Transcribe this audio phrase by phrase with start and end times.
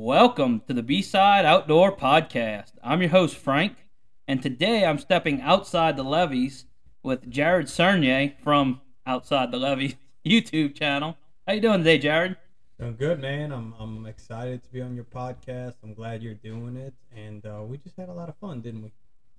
[0.00, 2.70] Welcome to the B Side Outdoor Podcast.
[2.84, 3.78] I'm your host, Frank,
[4.28, 6.66] and today I'm stepping outside the levees
[7.02, 11.16] with Jared Serigne from Outside the Levees YouTube channel.
[11.48, 12.36] How you doing today, Jared?
[12.78, 13.50] Doing good, man.
[13.50, 15.74] I'm I'm excited to be on your podcast.
[15.82, 18.82] I'm glad you're doing it, and uh, we just had a lot of fun, didn't
[18.82, 18.92] we?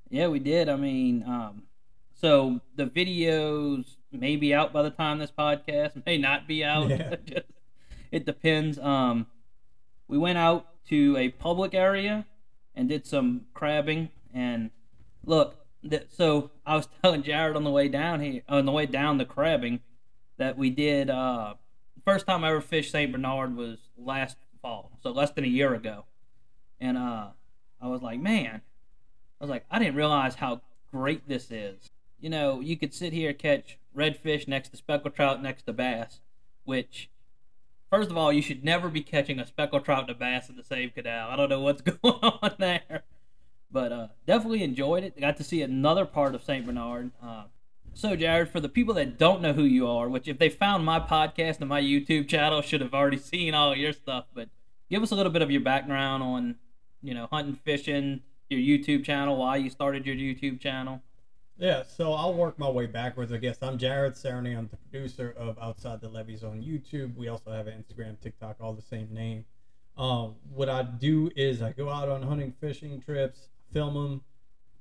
[0.09, 0.67] Yeah, we did.
[0.67, 1.63] I mean, um,
[2.15, 6.89] so the videos may be out by the time this podcast may not be out.
[6.89, 7.15] Yeah.
[8.11, 8.77] it depends.
[8.77, 9.27] Um,
[10.09, 12.25] we went out to a public area
[12.75, 14.09] and did some crabbing.
[14.33, 14.71] And
[15.23, 15.55] look,
[16.09, 19.25] so I was telling Jared on the way down here, on the way down the
[19.25, 19.79] crabbing,
[20.37, 21.09] that we did.
[21.09, 21.53] Uh,
[22.03, 25.75] first time I ever fished Saint Bernard was last fall, so less than a year
[25.75, 26.05] ago.
[26.81, 27.27] And uh,
[27.79, 28.61] I was like, man,
[29.39, 31.91] I was like, I didn't realize how great this is.
[32.19, 36.19] You know, you could sit here catch redfish next to speckled trout next to bass,
[36.63, 37.09] which
[37.89, 40.55] First of all, you should never be catching a speckled trout and a bass in
[40.55, 41.29] the same canal.
[41.29, 43.03] I don't know what's going on there,
[43.71, 45.19] but uh, definitely enjoyed it.
[45.19, 47.11] Got to see another part of Saint Bernard.
[47.21, 47.45] Uh,
[47.93, 50.85] so, Jared, for the people that don't know who you are, which if they found
[50.85, 54.25] my podcast and my YouTube channel, should have already seen all your stuff.
[54.33, 54.49] But
[54.89, 56.55] give us a little bit of your background on,
[57.01, 61.01] you know, hunting, fishing, your YouTube channel, why you started your YouTube channel.
[61.59, 63.33] Yeah, so I'll work my way backwards.
[63.33, 64.57] I guess I'm Jared Serigne.
[64.57, 67.17] I'm the producer of Outside the Levees on YouTube.
[67.17, 69.43] We also have Instagram, TikTok, all the same name.
[69.97, 74.21] Um, what I do is I go out on hunting, fishing trips, film them.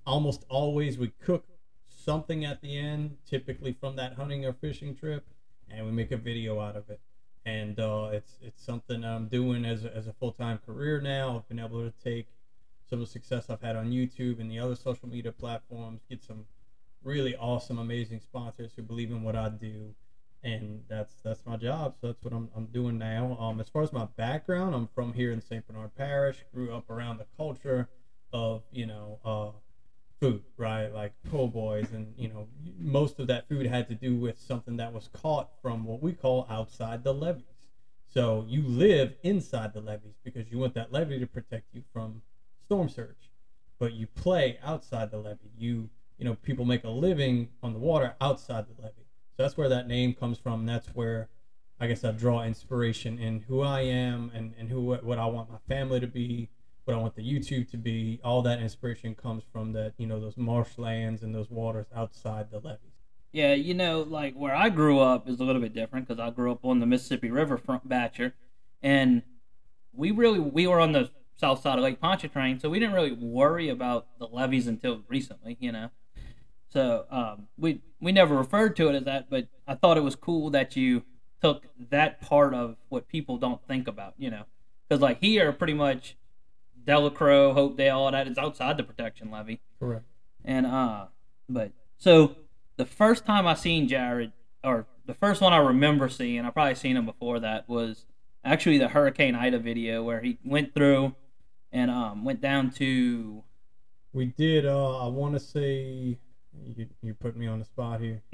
[0.07, 1.47] Almost always we cook
[1.89, 5.27] something at the end, typically from that hunting or fishing trip,
[5.69, 7.01] and we make a video out of it.
[7.45, 11.39] And uh, it's it's something I'm doing as a, as a full time career now.
[11.39, 12.29] I've been able to take
[12.89, 16.23] some of the success I've had on YouTube and the other social media platforms, get
[16.23, 16.45] some
[17.09, 19.95] really awesome, amazing sponsors who believe in what I do,
[20.43, 21.95] and that's that's my job.
[22.01, 23.37] So that's what I'm, I'm doing now.
[23.41, 25.67] Um, as far as my background, I'm from here in St.
[25.67, 26.45] Bernard Parish.
[26.53, 27.89] Grew up around the culture
[28.33, 29.51] of you know uh,
[30.21, 30.89] food, right?
[30.93, 32.47] Like po' boys, and you know
[32.79, 36.13] most of that food had to do with something that was caught from what we
[36.13, 37.45] call outside the levees.
[38.07, 42.23] So you live inside the levees because you want that levee to protect you from
[42.65, 43.31] storm surge,
[43.79, 45.51] but you play outside the levee.
[45.57, 49.07] You you know people make a living on the water outside the levee.
[49.37, 50.67] So that's where that name comes from.
[50.67, 51.29] That's where
[51.81, 55.51] I guess I draw inspiration in who I am and, and who what I want
[55.51, 56.49] my family to be,
[56.85, 58.21] what I want the YouTube to be.
[58.25, 62.59] All that inspiration comes from that you know those marshlands and those waters outside the
[62.59, 62.93] levees.
[63.31, 66.31] Yeah, you know, like where I grew up is a little bit different because I
[66.31, 68.33] grew up on the Mississippi River front Batcher,
[68.83, 69.23] and
[69.93, 73.13] we really we were on the south side of Lake Pontchartrain, so we didn't really
[73.13, 75.91] worry about the levees until recently, you know.
[76.71, 80.15] So um, we we never referred to it as that, but I thought it was
[80.15, 81.03] cool that you
[81.41, 84.45] took that part of what people don't think about, you know,
[84.89, 86.17] because like here, pretty much
[86.85, 89.61] Delacroix, Hopedale, all that is outside the protection levee.
[89.79, 90.05] Correct.
[90.45, 91.07] And uh,
[91.49, 92.37] but so
[92.77, 96.75] the first time I seen Jared, or the first one I remember seeing, I probably
[96.75, 98.05] seen him before that was
[98.45, 101.15] actually the Hurricane Ida video where he went through
[101.73, 103.43] and um went down to.
[104.13, 104.67] We did.
[104.67, 106.19] Uh, I want to say
[106.65, 108.23] you you put me on the spot here.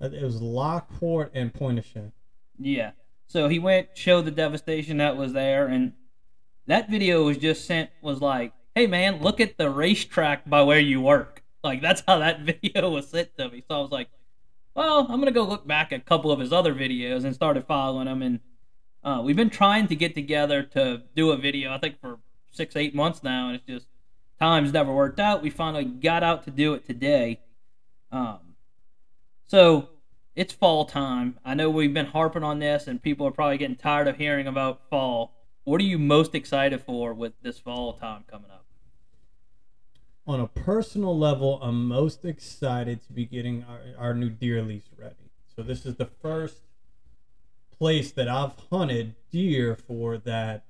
[0.00, 2.12] it was Lockport and Pointe-au-Chien.
[2.58, 2.92] Yeah.
[3.26, 5.92] So he went, showed the devastation that was there, and
[6.66, 10.80] that video was just sent was like, "Hey man, look at the racetrack by where
[10.80, 13.62] you work." Like that's how that video was sent to me.
[13.68, 14.08] So I was like,
[14.74, 17.66] "Well, I'm gonna go look back at a couple of his other videos and started
[17.66, 18.40] following him." And
[19.04, 21.72] uh, we've been trying to get together to do a video.
[21.72, 22.18] I think for
[22.50, 23.86] six, eight months now, and it's just
[24.38, 25.42] times never worked out.
[25.42, 27.40] We finally got out to do it today.
[28.12, 28.54] Um,
[29.46, 29.88] so
[30.36, 31.38] it's fall time.
[31.44, 34.46] I know we've been harping on this, and people are probably getting tired of hearing
[34.46, 35.34] about fall.
[35.64, 38.64] What are you most excited for with this fall time coming up?
[40.26, 44.88] On a personal level, I'm most excited to be getting our, our new deer lease
[44.96, 45.16] ready.
[45.54, 46.62] So this is the first
[47.76, 50.64] place that I've hunted deer for that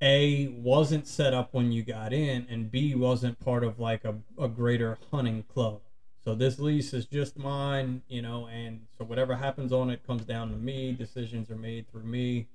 [0.00, 4.14] a wasn't set up when you got in and b wasn't part of like a,
[4.38, 5.80] a greater hunting club
[6.28, 10.26] so this lease is just mine, you know, and so whatever happens on it comes
[10.26, 10.92] down to me.
[10.92, 12.48] Decisions are made through me.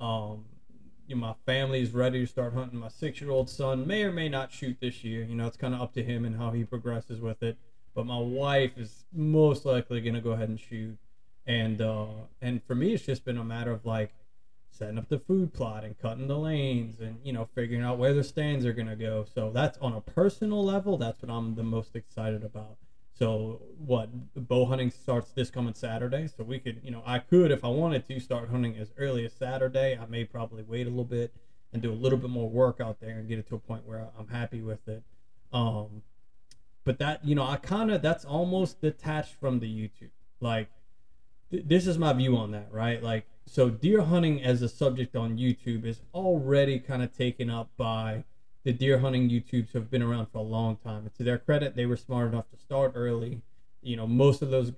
[0.00, 0.44] Um,
[1.06, 2.80] you know, my family is ready to start hunting.
[2.80, 5.22] My six-year-old son may or may not shoot this year.
[5.22, 7.56] You know, it's kind of up to him and how he progresses with it.
[7.94, 10.98] But my wife is most likely going to go ahead and shoot.
[11.46, 12.06] And uh,
[12.40, 14.12] and for me, it's just been a matter of like
[14.72, 18.14] setting up the food plot and cutting the lanes and you know figuring out where
[18.14, 19.24] the stands are going to go.
[19.32, 20.98] So that's on a personal level.
[20.98, 22.78] That's what I'm the most excited about.
[23.14, 26.28] So what bow hunting starts this coming Saturday.
[26.28, 29.24] So we could, you know, I could if I wanted to start hunting as early
[29.24, 29.98] as Saturday.
[30.00, 31.34] I may probably wait a little bit
[31.72, 33.86] and do a little bit more work out there and get it to a point
[33.86, 35.02] where I'm happy with it.
[35.52, 36.02] Um,
[36.84, 40.10] but that you know, I kind of that's almost detached from the YouTube.
[40.40, 40.68] Like,
[41.50, 43.02] th- this is my view on that, right?
[43.02, 47.70] Like, so deer hunting as a subject on YouTube is already kind of taken up
[47.76, 48.24] by
[48.64, 51.02] the deer hunting YouTubes have been around for a long time.
[51.02, 53.42] And to their credit, they were smart enough to start early.
[53.82, 54.72] You know, most of those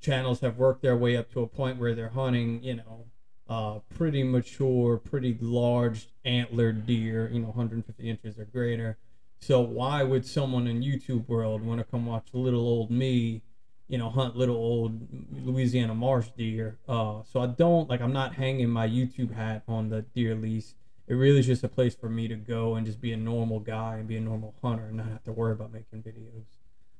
[0.00, 3.04] channels have worked their way up to a point where they're hunting, you know,
[3.48, 8.96] uh, pretty mature, pretty large antlered deer, you know, 150 inches or greater.
[9.40, 13.42] So why would someone in YouTube world want to come watch little old me,
[13.88, 15.00] you know, hunt little old
[15.44, 16.78] Louisiana marsh deer?
[16.88, 20.74] Uh, so I don't like I'm not hanging my YouTube hat on the deer lease.
[21.10, 23.58] It really is just a place for me to go and just be a normal
[23.58, 26.44] guy and be a normal hunter and not have to worry about making videos.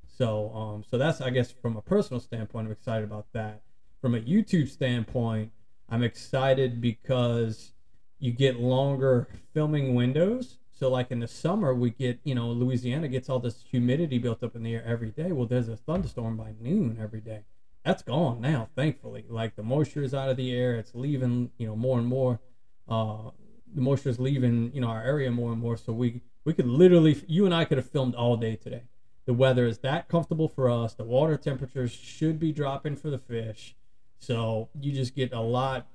[0.09, 3.63] So um, so that's I guess from a personal standpoint, I'm excited about that.
[4.01, 5.53] From a YouTube standpoint,
[5.89, 7.71] I'm excited because
[8.19, 10.59] you get longer filming windows.
[10.73, 14.43] So like in the summer, we get you know Louisiana gets all this humidity built
[14.43, 15.31] up in the air every day.
[15.31, 17.45] Well, there's a thunderstorm by noon every day.
[17.85, 19.25] That's gone now, thankfully.
[19.29, 20.75] Like the moisture is out of the air.
[20.75, 22.41] It's leaving you know more and more.
[22.89, 23.31] Uh,
[23.75, 25.77] the moisture is leaving you know our area more and more.
[25.77, 28.83] So we we could literally you and I could have filmed all day today.
[29.27, 30.95] The weather is that comfortable for us.
[30.95, 33.77] The water temperatures should be dropping for the fish.
[34.19, 35.87] So you just get a lot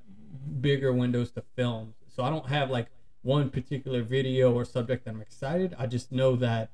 [0.62, 1.94] bigger windows to film.
[2.08, 2.88] So I don't have like
[3.24, 5.76] one particular video or subject that I'm excited.
[5.78, 6.70] I just know that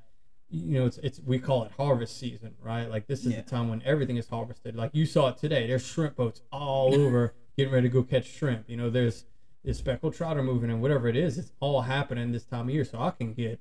[0.50, 2.90] you know it's it's we call it harvest season, right?
[2.90, 3.42] Like this is Yeah.
[3.42, 4.76] the time when everything is harvested.
[4.76, 5.66] Like you saw it today.
[5.68, 8.70] There's shrimp boats all over getting ready to go catch shrimp.
[8.70, 9.26] You know, there's
[9.64, 12.74] there's speckled trout are moving and whatever it is, it's all happening this time of
[12.74, 12.86] year.
[12.86, 13.60] So I can get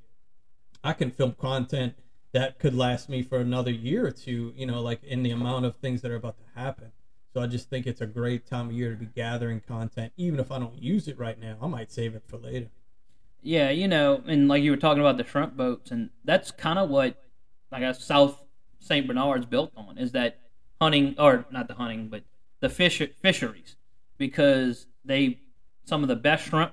[0.83, 1.95] I can film content
[2.33, 5.67] that could last me for another year or two, you know, like in the amount
[5.67, 6.93] of things that are about to happen.
[7.33, 10.13] So I just think it's a great time of year to be gathering content.
[10.17, 12.69] Even if I don't use it right now, I might save it for later.
[13.43, 16.79] Yeah, you know, and like you were talking about the shrimp boats, and that's kind
[16.79, 17.17] of what,
[17.73, 18.43] I guess, South
[18.81, 19.07] St.
[19.07, 20.39] Bernard's built on is that
[20.81, 22.23] hunting, or not the hunting, but
[22.61, 23.77] the fish fisheries,
[24.19, 25.41] because they
[25.85, 26.73] some of the best shrimp.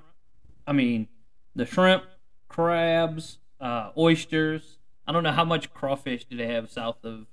[0.66, 1.08] I mean,
[1.56, 2.04] the shrimp,
[2.48, 4.78] crabs, uh, oysters.
[5.08, 7.28] I don't know how much crawfish do they have south of,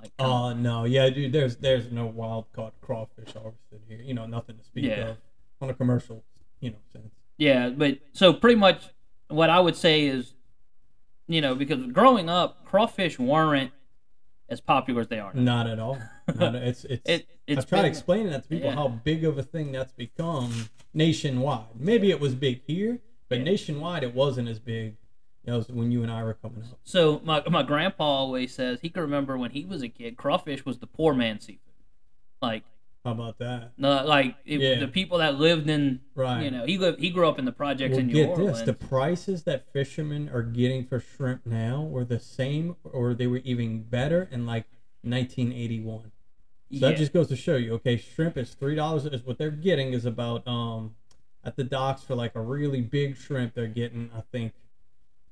[0.00, 0.10] like.
[0.18, 1.32] Oh no, yeah, dude.
[1.32, 4.00] There's there's no wild caught crawfish harvested here.
[4.02, 5.10] You know, nothing to speak Yeah.
[5.10, 5.16] of
[5.60, 6.24] on a commercial,
[6.60, 7.12] you know, sense.
[7.36, 8.88] Yeah, but so pretty much
[9.28, 10.34] what I would say is,
[11.28, 13.70] you know, because growing up, crawfish weren't
[14.48, 15.32] as popular as they are.
[15.34, 15.42] now.
[15.42, 15.98] Not at all.
[16.34, 17.08] Not, it's it's.
[17.08, 18.74] It it's I've tried been- explaining that to people Yeah.
[18.74, 21.66] how big of a thing that's become nationwide.
[21.78, 23.44] Maybe it was big here, but Yeah.
[23.44, 24.96] nationwide it wasn't as big.
[25.44, 26.78] You know, as when you and I were coming up.
[26.84, 30.64] So my my grandpa always says he can remember when he was a kid, crawfish
[30.66, 31.72] was the poor man's seafood.
[32.42, 32.64] Like
[33.04, 33.72] How about that?
[33.78, 34.78] no, like it, Yeah.
[34.80, 36.42] the people that lived in, Right.
[36.42, 38.58] you know, he lived he grew up in the projects Well, in New get Orleans.
[38.58, 43.26] this: the prices that fishermen are getting for shrimp now were the same, or they
[43.26, 44.66] were even better in like
[45.02, 46.12] 1981.
[46.72, 49.06] So that just goes to show you, okay, shrimp is three dollars.
[49.06, 50.94] Is what they're getting is about um
[51.44, 53.54] at the docks for like a really big shrimp.
[53.54, 54.52] They're getting, I think,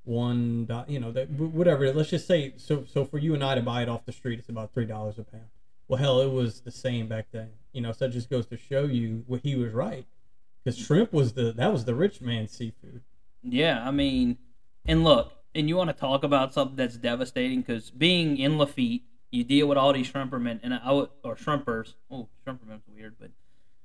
[0.05, 0.65] one.
[0.65, 1.93] do- You know, that whatever.
[1.93, 2.85] Let's just say so.
[2.87, 5.19] So for you and I to buy it off the street, it's about three dollars
[5.19, 5.45] a pound.
[5.89, 7.51] Well, hell, it was the same back then.
[7.73, 10.07] You know, so that just goes to show you what he was right.
[10.65, 13.03] Because shrimp was the that was the rich man's seafood.
[13.43, 14.39] Yeah, I mean,
[14.87, 19.03] and look, and you want to talk about something that's devastating because being in Lafitte,
[19.37, 21.95] you deal with all these shrimpermen and I would, or shrimpers.
[22.11, 23.31] Oh, shrimpermen's weird, but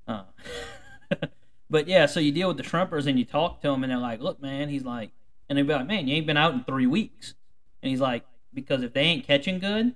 [0.07, 1.27] uh,
[1.69, 3.99] but yeah, so you deal with the shrimpers and you talk to them and they're
[3.99, 5.11] like, "Look, man," he's like,
[5.49, 7.35] and they'd be like, "Man, you ain't been out in three weeks,"
[7.83, 9.95] and he's like, "Because if they ain't catching good,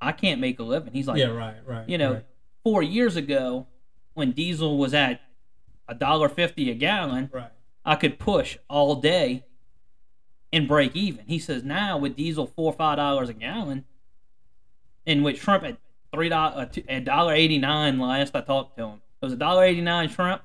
[0.00, 1.88] I can't make a living." He's like, yeah, right, right.
[1.88, 2.26] you know, right.
[2.62, 3.66] four years ago
[4.14, 5.20] when diesel was at
[5.88, 7.30] a dollar fifty a gallon.
[7.32, 7.50] right.
[7.84, 9.44] I could push all day
[10.52, 11.24] and break even.
[11.26, 13.84] He says now with diesel four or five dollars a gallon,
[15.08, 15.78] and with shrimp at
[16.14, 19.00] three dollars a dollar eighty nine last I talked to him.
[19.20, 20.42] It was a dollar eighty nine shrimp,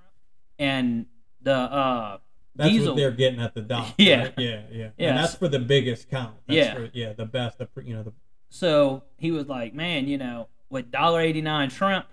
[0.57, 1.05] and
[1.41, 2.17] the uh
[2.55, 2.93] That's diesel.
[2.93, 3.93] what they're getting at the dock.
[3.97, 4.23] Yeah.
[4.23, 4.33] right?
[4.37, 4.89] yeah, yeah.
[4.97, 5.09] Yeah.
[5.09, 6.35] And that's for the biggest count.
[6.47, 6.73] That's Yeah.
[6.73, 7.59] for, yeah, the best.
[7.59, 8.13] The you know the
[8.49, 12.07] So he was like, man, you know, with dollar eighty nine shrimp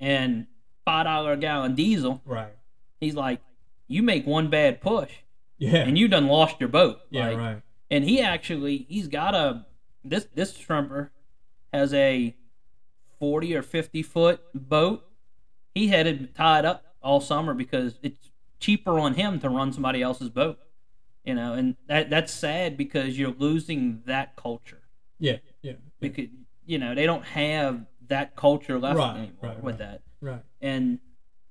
[0.00, 0.46] and
[0.84, 2.52] five dollar a gallon diesel, right.
[3.00, 3.40] he's like,
[3.88, 5.10] you make one bad push
[5.58, 5.76] Yeah.
[5.78, 7.00] and you done lost your boat.
[7.10, 7.62] yeah, Like, right.
[7.90, 9.64] and he actually he's got a
[10.04, 11.10] this this shrimper
[11.76, 12.34] has a
[13.18, 15.04] 40 or 50 foot boat
[15.74, 20.02] he had it tied up all summer because it's cheaper on him to run somebody
[20.02, 20.58] else's boat
[21.24, 24.82] you know and that that's sad because you're losing that culture
[25.18, 25.72] Yeah, yeah.
[26.00, 26.26] because
[26.64, 29.90] you know they don't have that culture left Right, anymore right, with right.
[29.90, 30.42] that Right.
[30.60, 30.98] and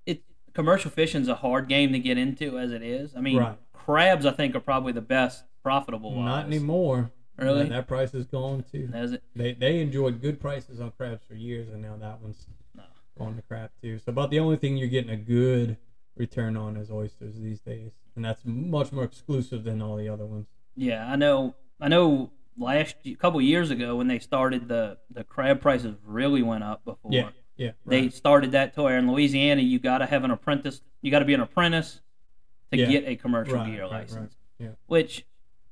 [0.05, 3.15] it commercial fishing's a hard game to get into as it is.
[3.15, 6.11] I mean, crabs I think are probably the best profitable.
[6.21, 6.45] Not wise.
[6.47, 7.11] anymore.
[7.37, 7.63] Really?
[7.63, 8.89] That, that price is gone too.
[8.93, 9.23] Is it?
[9.35, 12.83] They they enjoyed good prices on crabs for years, and now that one's No.
[13.17, 13.99] going to crap too.
[13.99, 15.77] So about the only thing you're getting a good
[16.15, 20.25] return on is oysters these days, and that's much more exclusive than all the other
[20.25, 20.47] ones.
[20.75, 21.55] Yeah, I know.
[21.79, 22.31] I know.
[22.57, 26.85] Last a couple years ago, when they started the the crab prices really went up
[26.85, 27.11] before.
[27.11, 27.71] Yeah, yeah.
[27.85, 30.81] They started that to where in Louisiana you got to have an apprentice.
[31.01, 31.99] You got to be an apprentice
[32.71, 32.85] to Yeah.
[32.85, 34.01] get a commercial Right, gear right, right.
[34.03, 34.37] license.
[34.57, 34.69] Yeah.
[34.85, 35.25] Which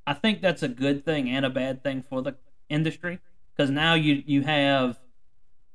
[0.06, 2.36] I think that's a good thing and a bad thing for the
[2.68, 3.20] industry
[3.56, 4.98] because now you you have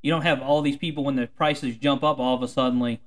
[0.01, 3.01] you don't have all these people when the prices jump up all of a suddenly.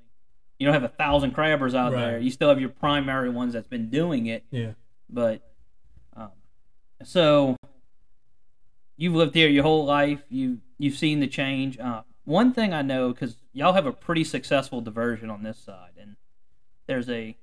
[0.59, 2.00] You don't have a thousand crabbers out Right.
[2.00, 2.19] there.
[2.19, 4.73] You still have your primary ones that's been doing it, yeah.
[5.11, 5.43] but
[6.17, 6.31] um,
[7.02, 7.57] so
[8.97, 10.23] you've lived here your whole life.
[10.29, 11.79] You you've seen the change.
[11.79, 15.93] Uh, one thing I know because y'all have a pretty successful diversion on this side,
[16.00, 16.17] and
[16.87, 17.37] there's a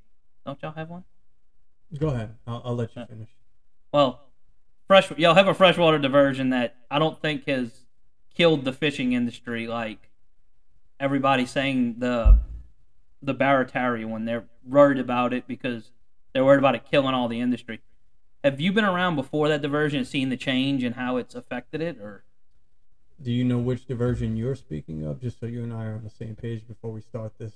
[0.46, 1.04] don't y'all have one?
[1.98, 2.36] Go ahead.
[2.48, 3.30] I'll, I'll let you Uh, finish.
[3.92, 4.22] Well,
[4.88, 7.86] fresh y'all have a freshwater diversion that I don't think has
[8.34, 10.10] killed the fishing industry like
[11.00, 12.40] everybody saying the
[13.22, 14.26] the Barataria one.
[14.26, 15.92] They're worried about it because
[16.34, 17.82] they're worried about it killing all the industry.
[18.44, 21.82] Have you been around before that diversion and seen the change and how it's affected
[21.82, 22.24] it, or
[23.22, 25.22] Do you know which diversion you're speaking of?
[25.22, 27.54] Just so you and I are on the same page before we start this.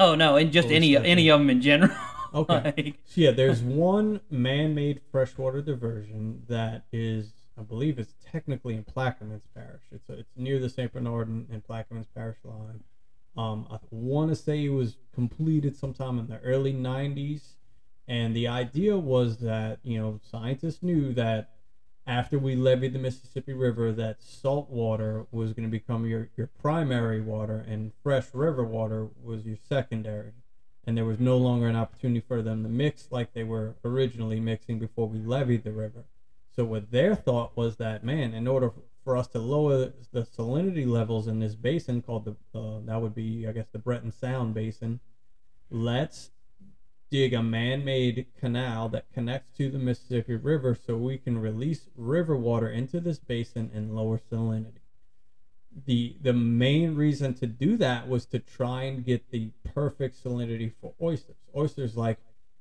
[0.00, 1.94] Oh no, and just any that any of them in general?
[2.32, 2.72] Okay.
[2.76, 8.84] Like, So yeah, there's one man-made freshwater diversion that is, I believe, it's technically in
[8.84, 9.82] Plaquemines Parish.
[9.90, 10.92] It's it's near the St.
[10.92, 12.84] Bernard and, and Plaquemines Parish line.
[13.36, 17.54] Um, I want to say it was completed sometime in the early '90s,
[18.06, 21.50] and the idea was that you know scientists knew that
[22.10, 26.48] after we levied the Mississippi River, that salt water was going to become your your
[26.48, 30.32] primary water, and fresh river water was your secondary
[30.84, 34.40] and there was no longer an opportunity for them to mix like they were originally
[34.40, 36.04] mixing before we levied the river.
[36.54, 38.72] So what their thought was that man, in order
[39.04, 43.14] for us to lower the salinity levels in this basin called the uh, that would
[43.14, 45.00] be I guess the Breton Sound Basin,
[45.70, 46.30] let's
[47.10, 52.36] dig a man-made canal that connects to the Mississippi River so we can release river
[52.36, 54.80] water into this basin and lower salinity
[55.86, 60.72] the the main reason to do that was to try and get the perfect salinity
[60.80, 61.36] for oysters.
[61.56, 62.18] Oysters like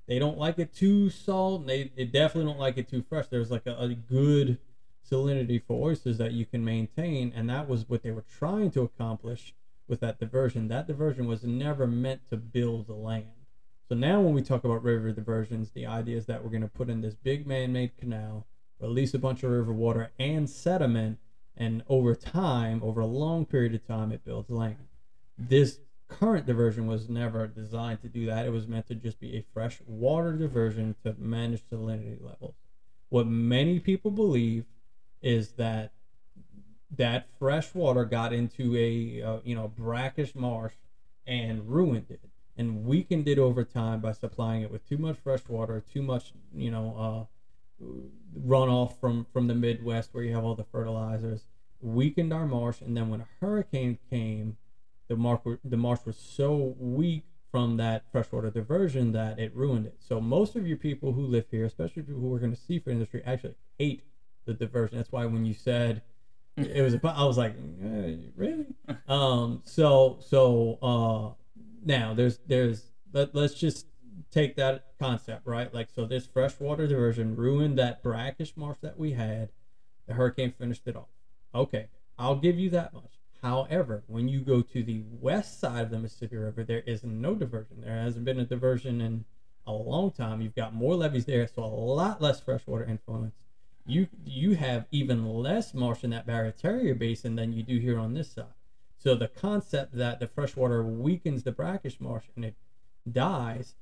[0.08, 1.62] they don't like it too salt.
[1.62, 3.28] And they, they definitely don't like it too fresh.
[3.28, 4.58] There's like a, a good
[5.10, 8.82] salinity for oysters that you can maintain, and that was what they were trying to
[8.82, 9.54] accomplish
[9.88, 10.68] with that diversion.
[10.68, 13.39] That diversion was never meant to build the land.
[13.90, 16.68] So now when we talk about river diversions, the idea is that we're going to
[16.68, 18.46] put in this big man-made canal,
[18.80, 21.18] release a bunch of river water and sediment
[21.58, 24.88] and over time, over a long period of time, it builds land.
[25.40, 28.46] This current diversion was never designed to do that.
[28.46, 32.54] It was meant to just be a fresh water diversion to manage salinity levels.
[33.10, 34.66] What many people believe
[35.22, 35.94] is that
[36.96, 40.74] that fresh water got into a uh, you know brackish marsh
[41.28, 42.29] and ruined it
[42.60, 46.34] and weakened it over time by supplying it with too much fresh water, too much
[46.54, 47.28] you know
[47.82, 47.86] uh,
[48.38, 51.46] runoff from from the Midwest where you have all the fertilizers,
[51.82, 54.58] weakened our marsh, and then when a hurricane came,
[55.08, 59.96] the marsh the marsh was so weak from that freshwater diversion that it ruined it.
[60.00, 62.94] So most of your people who live here, especially people who work in the seafood
[62.94, 64.04] industry, actually hate
[64.46, 64.98] the diversion.
[64.98, 66.02] That's why when you said
[66.58, 68.66] it was, a, I was like, eh, really?
[69.08, 69.62] Um.
[69.64, 71.34] So so uh,
[71.84, 73.88] now there's there's let, let's just
[74.32, 75.74] take that concept, right?
[75.74, 79.50] Like, so this freshwater diversion ruined that brackish marsh that we had.
[80.08, 81.10] The hurricane finished it off.
[81.54, 83.20] Okay, I'll give you that much.
[83.42, 87.36] However, when you go to the west side of the Mississippi River, there is no
[87.36, 87.82] diversion.
[87.82, 89.26] There hasn't been a diversion in
[89.66, 90.42] a long time.
[90.42, 93.36] You've got more levees there, so a lot less freshwater influence.
[93.86, 98.14] You you have even less marsh in that Barataria Basin than you do here on
[98.14, 98.46] this side.
[99.00, 102.56] So the concept that the freshwater weakens the brackish marsh and it
[103.10, 103.76] dies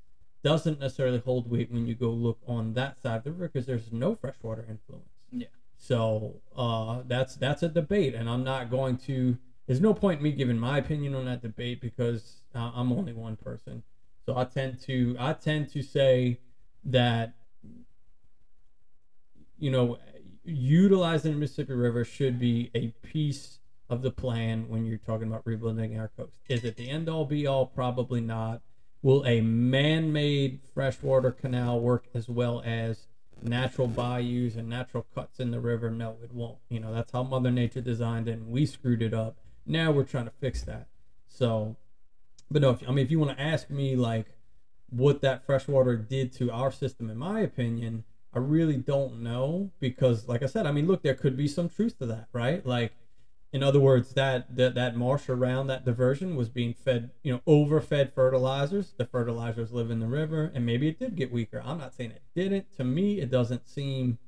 [0.43, 3.65] doesn't necessarily hold weight when you go look on that side of the river because
[3.65, 5.09] there's no freshwater influence.
[5.31, 5.47] Yeah.
[5.75, 9.37] So uh, that's that's a debate, and I'm not going to.
[9.65, 13.13] There's no point in me giving my opinion on that debate because uh, I'm only
[13.13, 13.83] one person.
[14.25, 16.39] So I tend to I tend to say
[16.85, 17.33] that
[19.57, 19.97] you know
[20.43, 23.59] utilizing the Mississippi River should be a piece
[23.89, 26.39] of the plan when you're talking about rebuilding our coast.
[26.49, 27.65] Is it the end all be all?
[27.65, 28.61] Probably not.
[29.01, 33.07] Will a man-made freshwater canal work as well as
[33.41, 35.89] natural bayous and natural cuts in the river?
[35.89, 36.57] No, it won't.
[36.69, 39.37] You know, that's how Mother Nature designed it, and we screwed it up.
[39.65, 40.87] Now we're trying to fix that.
[41.27, 41.75] So
[42.49, 44.27] But no, if, I mean, if you want to ask me like
[44.89, 50.27] what that freshwater did to our system, in my opinion, I really don't know because,
[50.27, 52.65] like I said, I mean, look, there could be some truth to that, right?
[52.65, 52.93] Like,
[53.57, 57.41] in other words, that that that marsh around that diversion was being fed, you know,
[57.47, 58.93] overfed fertilizers.
[58.95, 61.61] The fertilizers live in the river, and maybe it did get weaker.
[61.65, 62.75] I'm not saying it didn't.
[62.77, 64.19] To me, it doesn't seem.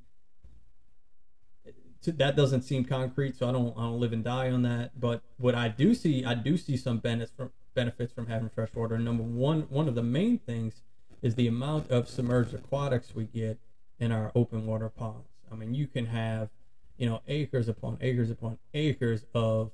[2.04, 4.98] That doesn't seem concrete, so I don't I don't live and die on that.
[4.98, 8.74] But what I do see, I do see some benefits from benefits from having fresh
[8.74, 8.98] water.
[8.98, 10.82] Number one, one of the main things
[11.22, 13.58] is the amount of submerged aquatics we get
[13.98, 15.28] in our open water ponds.
[15.52, 16.48] I mean, you can have,
[17.00, 19.72] you know, acres upon acres upon acres of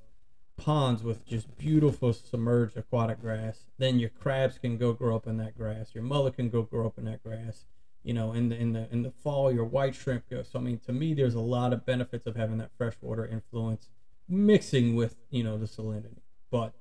[0.55, 3.65] ponds with just beautiful submerged aquatic grass.
[3.77, 5.93] Then your crabs can go grow up in that grass.
[5.93, 7.65] Your mullet can go grow up in that grass.
[8.01, 10.47] You know, in the in the in the fall, your white shrimp goes.
[10.49, 13.89] So I mean, to me, there's a lot of benefits of having that freshwater influence
[14.29, 16.21] mixing with you know the salinity.
[16.49, 16.75] But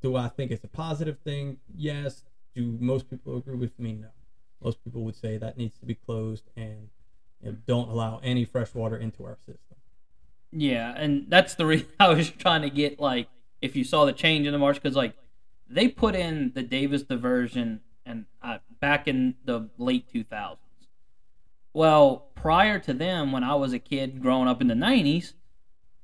[0.00, 1.56] do I think it's a positive thing?
[1.74, 2.22] Yes.
[2.54, 3.94] Do most people agree with me?
[3.94, 4.10] No
[4.62, 6.90] most people would say that needs to be closed and
[7.50, 9.76] know, don't allow any fresh water into our system.
[10.52, 13.28] Yeah, and that's the reason I was trying to get like
[13.60, 15.14] if you saw the change in the marsh because like
[15.68, 20.56] they put in the Davis diversion and uh, back in the late 2000s.
[21.72, 25.32] Well, prior to them, when I was a kid growing up in the 90s,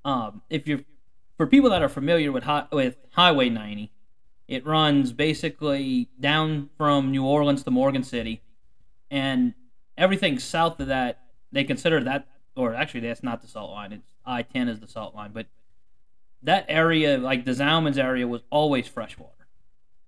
[0.04, 0.80] um, if you're
[1.36, 3.92] for people that are familiar with hi- with Highway 90,
[4.48, 8.42] it runs basically down from New Orleans to Morgan City
[9.10, 9.54] and
[9.96, 11.18] everything south of that
[11.52, 12.26] they consider that
[12.56, 13.92] or actually that's not the salt line.
[13.92, 15.46] It's i-10 is the salt line but
[16.42, 19.46] that area like the Des Allemands area was always freshwater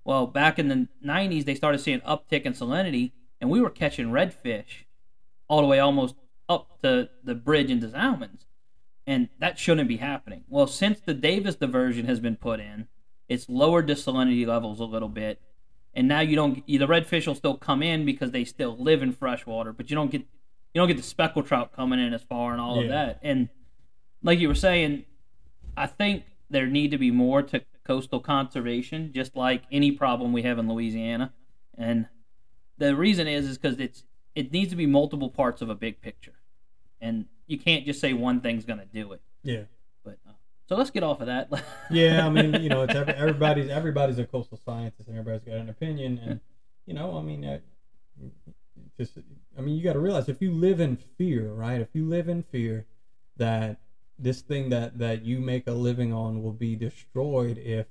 [0.04, 4.08] well back in the 90s they started seeing uptick in salinity and we were catching
[4.08, 4.84] redfish
[5.48, 6.14] all the way almost
[6.48, 8.46] up to the bridge into Des Allemands
[9.06, 10.44] and that shouldn't be happening.
[10.48, 12.88] Well since the davis diversion has been put in
[13.28, 15.40] it's lowered the salinity levels a little bit
[15.94, 19.12] and now you don't the redfish will still come in because they still live in
[19.12, 20.26] freshwater, but you don't get
[20.72, 22.82] you don't get the speckled trout coming in as far and all yeah.
[22.82, 23.20] of that.
[23.22, 23.48] And
[24.22, 25.04] like you were saying,
[25.76, 30.42] I think there need to be more to coastal conservation, just like any problem we
[30.42, 31.32] have in Louisiana.
[31.76, 32.06] And
[32.78, 34.04] the reason is is because it's
[34.34, 36.34] it needs to be multiple parts of a big picture,
[37.00, 39.20] and you can't just say one thing's going to do it.
[39.42, 39.62] Yeah.
[40.04, 40.18] But
[40.66, 41.50] so let's get off of that.
[41.90, 45.60] yeah, I mean, you know, it's every, everybody's everybody's a coastal scientist and everybody's got
[45.60, 46.40] an opinion, and
[46.86, 47.58] you know, I mean, uh,
[48.98, 49.18] just
[49.56, 51.80] I mean, you got to realize if you live in fear, right?
[51.80, 52.86] If you live in fear
[53.36, 53.78] that
[54.18, 57.86] this thing that that you make a living on will be destroyed if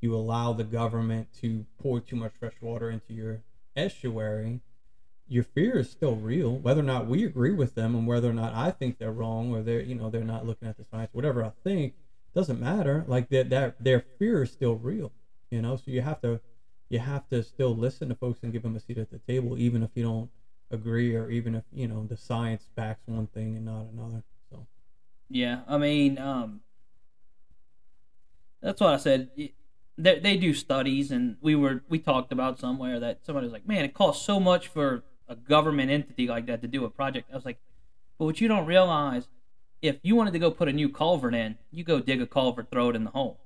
[0.00, 3.42] you allow the government to pour too much fresh water into your
[3.76, 4.60] estuary,
[5.28, 6.58] your fear is still real.
[6.58, 9.50] Whether or not we agree with them and whether or not I think they're wrong
[9.52, 11.94] or they're you know they're not looking at the science, whatever I think,
[12.34, 13.04] doesn't matter.
[13.06, 15.12] Like that, that their fear is still real,
[15.50, 15.76] you know.
[15.76, 16.40] So you have to,
[16.90, 19.58] you have to still listen to folks and give them a seat at the table,
[19.58, 20.30] even if you don't
[20.72, 24.24] agree, or even if you know the science backs one thing and not another.
[24.50, 24.66] So.
[25.28, 26.60] Yeah, I mean, um,
[28.60, 29.30] that's what I said.
[29.98, 33.68] They, they do studies, and we were we talked about somewhere that somebody was like,
[33.68, 37.28] "Man, it costs so much for a government entity like that to do a project."
[37.30, 37.58] I was like,
[38.18, 39.28] "But what you don't realize
[39.82, 42.70] if you wanted to go put a new culvert in, you go dig a culvert,
[42.70, 43.40] throw it in the hole.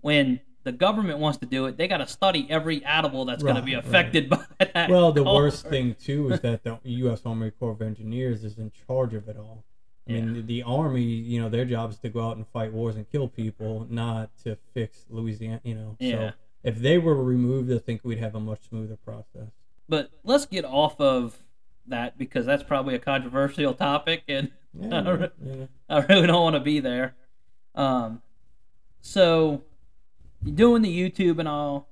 [0.00, 3.52] When the government wants to do it, they got to study every animal that's right,
[3.52, 4.40] going to be affected right.
[4.58, 4.90] by that.
[4.90, 7.22] Well, the worst thing too is that the U.S.
[7.24, 9.64] Army Corps of Engineers is in charge of it all.
[10.08, 10.20] I yeah.
[10.20, 12.96] mean, the, the, army, you know, their job is to go out and fight wars
[12.96, 15.60] and kill people, not to fix Louisiana.
[15.62, 16.16] You know, yeah.
[16.16, 16.32] so
[16.64, 19.52] if they were removed, I think we'd have a much smoother process.
[19.88, 21.38] But let's get off of
[21.86, 25.68] that because that's probably a controversial topic, and yeah, I, re-.
[25.88, 27.14] I, really don't want to be there.
[27.76, 28.20] Um,
[29.00, 29.62] so
[30.54, 31.88] doing the YouTube and all.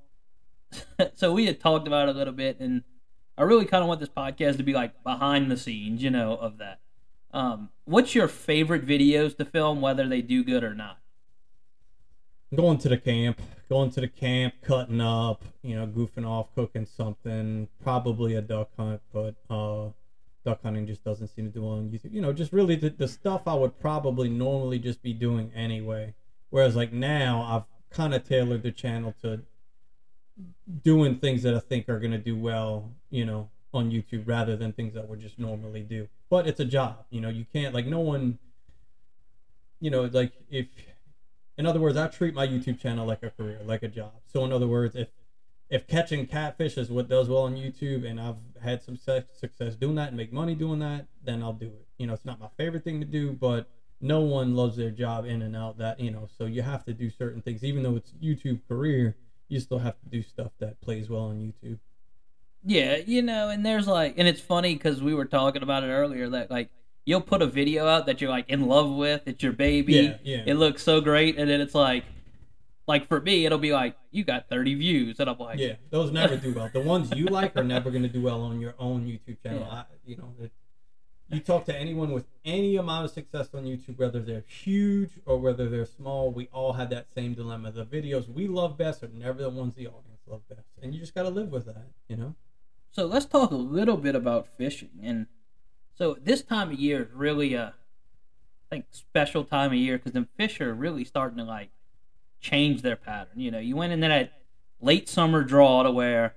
[1.15, 2.83] so we had talked about it a little bit, and
[3.37, 6.35] I really kind of want this podcast to be like behind the scenes, you know,
[6.35, 6.79] of that.
[7.31, 10.99] Um, what's your favorite videos to film, whether they do good or not?
[12.55, 16.85] Going to the camp, going to the camp, cutting up, you know, goofing off, cooking
[16.85, 19.89] something, probably a duck hunt, but uh,
[20.45, 22.13] duck hunting just doesn't seem to do well on YouTube.
[22.13, 26.13] You know, just really the, the stuff I would probably normally just be doing anyway.
[26.51, 29.41] Whereas like now I've kind of tailored the channel to
[30.83, 34.55] doing things that I think are going to do well, you know, on YouTube rather
[34.55, 36.07] than things that would just normally do.
[36.29, 38.39] But it's a job, you know, you can't like no one
[39.79, 40.67] you know, like if
[41.57, 44.13] in other words, I treat my YouTube channel like a career, like a job.
[44.25, 45.09] So in other words, if
[45.69, 49.95] if catching catfish is what does well on YouTube and I've had some success doing
[49.95, 51.87] that and make money doing that, then I'll do it.
[51.97, 53.67] You know, it's not my favorite thing to do, but
[54.01, 56.93] no one loves their job in and out that, you know, so you have to
[56.93, 57.63] do certain things.
[57.63, 59.15] Even though it's YouTube career,
[59.47, 61.79] you still have to do stuff that plays well on YouTube.
[62.63, 65.87] Yeah, you know, and there's like, and it's funny because we were talking about it
[65.87, 66.69] earlier that like
[67.05, 70.17] you'll put a video out that you're like in love with, it's your baby, Yeah,
[70.23, 70.43] yeah.
[70.47, 72.05] it looks so great, and then it's like,
[72.87, 76.11] like for me, it'll be like you got 30 views, and I'm like, Yeah, those
[76.11, 76.69] never do well.
[76.73, 79.59] The ones you like are never going to do well on your own YouTube channel.
[79.71, 79.77] Yeah.
[79.77, 80.51] I, you know, it,
[81.29, 85.37] you talk to anyone with any amount of success on YouTube, whether they're huge or
[85.37, 87.71] whether they're small, we all have that same dilemma.
[87.71, 90.99] The videos we love best are never the ones the audience love best, and you
[90.99, 91.87] just got to live with that.
[92.07, 92.35] You know.
[92.91, 95.01] So let's talk a little bit about fishing.
[95.03, 95.27] And
[95.95, 97.73] so this time of year is really a,
[98.71, 101.71] I think, special time of year because the fish are really starting to like
[102.39, 103.39] change their pattern.
[103.39, 104.31] You know, you went into that
[104.79, 106.35] late summer draw to where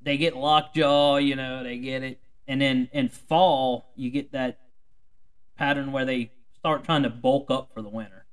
[0.00, 2.20] they get lockjaw, you know, they get it.
[2.46, 4.58] And then in fall, you get that
[5.56, 8.26] pattern where they start trying to bulk up for the winter.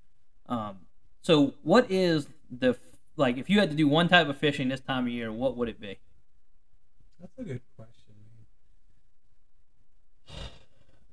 [0.47, 0.79] Um,
[1.21, 2.77] so what is the,
[3.15, 5.55] like, if you had to do one type of fishing this time of year, what
[5.55, 5.99] would it be?
[7.19, 7.97] That's a good question.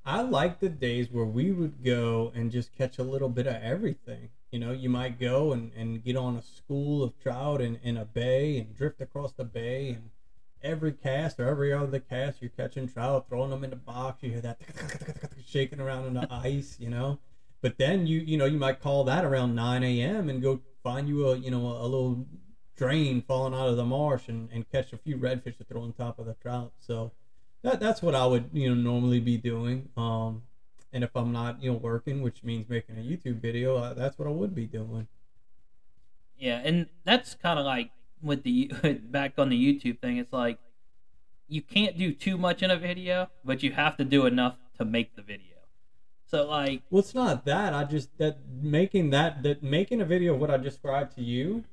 [0.05, 3.61] I like the days where we would go and just catch a little bit of
[3.61, 4.29] everything.
[4.49, 7.95] You know, you might go and, and get on a school of trout in, in
[7.95, 10.09] a bay and drift across the bay and
[10.63, 14.31] every cast or every other cast you're catching trout, throwing them in the box, you
[14.31, 14.59] hear that
[15.45, 17.19] shaking around in the ice, you know.
[17.61, 21.07] But then you you know, you might call that around nine AM and go find
[21.07, 22.25] you a you know, a little
[22.75, 25.91] drain falling out of the marsh and, and catch a few redfish to throw on
[25.91, 26.71] top of the trout.
[26.79, 27.11] So
[27.61, 29.89] that that's what I would you know normally be doing.
[29.97, 30.43] Um,
[30.91, 34.17] and if I'm not you know working, which means making a YouTube video, uh, that's
[34.17, 35.07] what I would be doing.
[36.37, 38.71] Yeah, and that's kind of like with the
[39.03, 40.17] back on the YouTube thing.
[40.17, 40.59] It's like
[41.47, 44.85] you can't do too much in a video, but you have to do enough to
[44.85, 45.45] make the video.
[46.25, 47.73] So like, Well, it's not that.
[47.73, 51.63] I just that making that that making a video of what I described to you,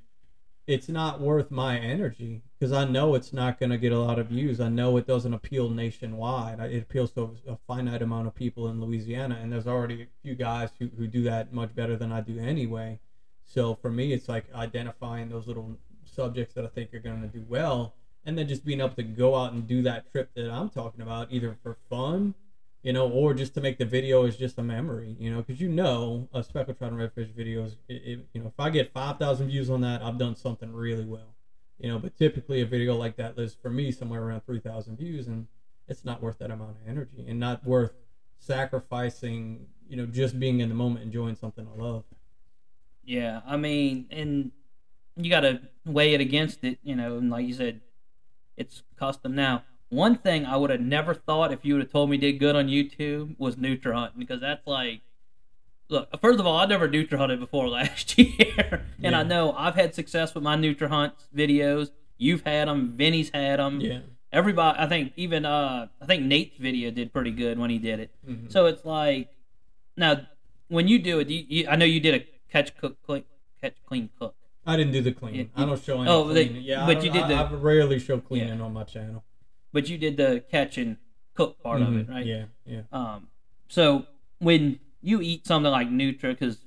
[0.66, 4.18] it's not worth my energy because I know it's not going to get a lot
[4.18, 4.58] of views.
[4.58, 6.58] I know it doesn't appeal nationwide.
[6.60, 10.34] It appeals to a finite amount of people in Louisiana, and there's already a few
[10.34, 12.98] guys who who do that much better than I do anyway.
[13.44, 15.76] So for me, it's like identifying those little
[16.16, 19.04] subjects that I think are going to do well, and then just being able to
[19.04, 22.34] go out and do that trip that I'm talking about, either for fun
[22.86, 25.60] you know, or just to make the video is just a memory, you know, because
[25.60, 28.92] you know, a speckled trout and redfish videos, it, it, you know, if I get
[28.92, 31.34] five thousand views on that, I've done something really well,
[31.80, 31.98] you know.
[31.98, 35.48] But typically, a video like that lives for me somewhere around three thousand views, and
[35.88, 37.90] it's not worth that amount of energy, and not worth
[38.38, 42.04] sacrificing, you know, just being in the moment, enjoying something I love.
[43.02, 44.52] yeah, I mean, and
[45.16, 47.18] you got to weigh it against it, you know.
[47.18, 47.80] And like you said,
[48.56, 49.64] it's custom now.
[49.88, 52.56] One thing I would have never thought if you would have told me did good
[52.56, 55.00] on YouTube was Nutra hunting because that's like,
[55.88, 59.74] look, first of all, I never Nutra hunted before last year, and I know I've
[59.76, 61.90] had success with my Nutra hunts videos.
[62.18, 63.80] You've had them, Vinny's had them.
[63.80, 64.00] Yeah.
[64.32, 68.00] everybody i think even uh i think nate's video did pretty good when he did
[68.00, 68.50] it Mhm.
[68.50, 69.28] so it's like
[69.96, 70.22] now
[70.68, 73.24] when you do it you, you, i know you did a catch cook clean,
[73.62, 74.34] catch clean cook
[74.66, 75.50] I didn't do the cleaning.
[75.56, 76.62] Yeah, I don't show any oh, they- cleaning.
[76.64, 79.24] yeah, but I you did the- I, I rarely show cleaning on my channel.
[79.72, 80.96] but you did the catch and
[81.34, 82.14] cook part of it Mhm.
[82.14, 82.82] right Yeah, yeah.
[82.92, 83.28] um
[83.68, 84.06] so
[84.38, 86.64] when you eat something like nutra because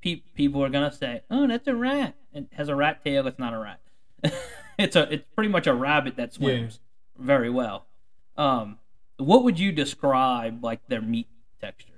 [0.00, 3.38] pe- people are gonna say oh that's a rat it has a rat tail it's
[3.38, 3.80] not a rat
[4.78, 6.80] it's a it's pretty much a rabbit that swims
[7.18, 7.86] very well
[8.38, 8.78] um
[9.18, 11.28] what would you describe like their meat
[11.60, 11.92] texture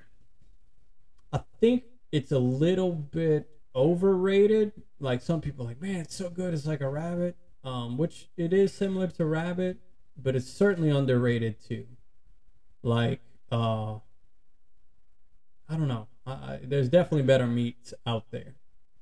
[1.33, 4.73] I think it's a little bit overrated.
[5.01, 6.53] Like some people like, man, it's so good.
[6.53, 7.37] It's like a rabbit.
[7.65, 9.79] Um, which it is similar to rabbit,
[10.17, 11.87] but it's certainly underrated too.
[12.83, 13.95] Like, uh,
[15.69, 16.07] I don't know.
[16.25, 18.55] I, I, there's definitely better meats out there,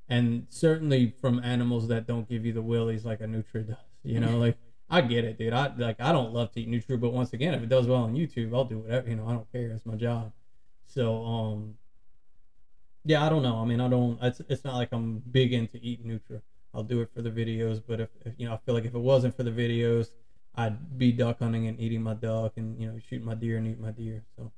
[0.08, 3.76] and certainly from animals that don't give you the willies like a Nutria does.
[4.02, 4.56] You know, like
[4.88, 5.52] I get it, dude.
[5.52, 8.04] I like I don't love to eat Nutria, but once again, if it does well
[8.04, 9.08] on YouTube, I'll do whatever.
[9.08, 9.70] You know, I don't care.
[9.70, 10.32] It's my job.
[10.86, 11.74] So, um,
[13.06, 13.56] yeah, I don't know.
[13.56, 14.18] I mean, I don't.
[14.22, 16.40] It's it's not like I'm big into eating Nutra.
[16.74, 18.94] I'll do it for the videos, but if, if you know, I feel like if
[18.94, 20.10] it wasn't for the videos,
[20.54, 23.66] I'd be duck hunting and eating my duck, and you know, shooting my deer and
[23.66, 24.22] eating my deer.
[24.36, 24.52] So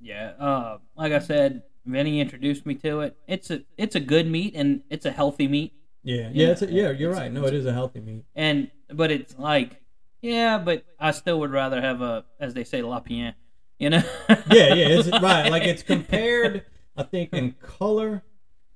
[0.00, 3.16] Yeah, uh, like I said, Vinny introduced me to it.
[3.26, 5.72] It's a it's a good meat and it's a healthy meat.
[6.02, 6.90] yeah, Yeah, yeah, it's a, yeah.
[6.90, 7.32] You're it's- right.
[7.32, 8.24] No, it is a healthy meat.
[8.34, 9.80] And but it's like
[10.22, 13.34] yeah, but I still would rather have a as they say lapin,
[13.78, 14.02] you know.
[14.28, 15.50] Yeah, yeah, it's right.
[15.50, 16.64] Like it's compared,
[16.96, 18.22] I think, in color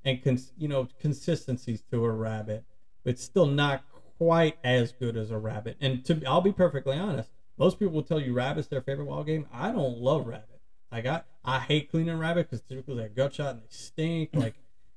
[0.04, 2.64] and cons- you know consistencies to a rabbit,
[3.04, 3.85] but still not
[4.18, 5.76] quite as good as a rabbit.
[5.80, 9.26] And to I'll be perfectly honest, most people will tell you rabbit's their favorite wild
[9.26, 9.46] game.
[9.52, 10.61] I don't love rabbit.
[10.92, 14.30] Like I, I hate cleaning rabbit because typically they're gut shot and they stink.
[14.33, 14.54] Like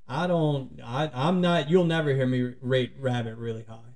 [0.08, 0.80] I don't.
[0.84, 1.70] I I'm not.
[1.70, 3.96] You'll never hear me rate rabbit really high.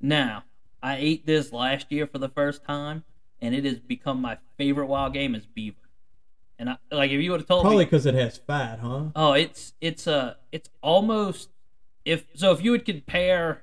[0.00, 0.44] Now,
[0.82, 3.04] I ate this last year for the first time,
[3.40, 5.76] and it has become my favorite wild game is beaver.
[6.60, 7.70] And I, like, if you would have told me.
[7.70, 9.04] Probably because it has fat, huh?
[9.16, 11.48] oh, it's it's a it's almost
[12.04, 13.62] if so if you would compare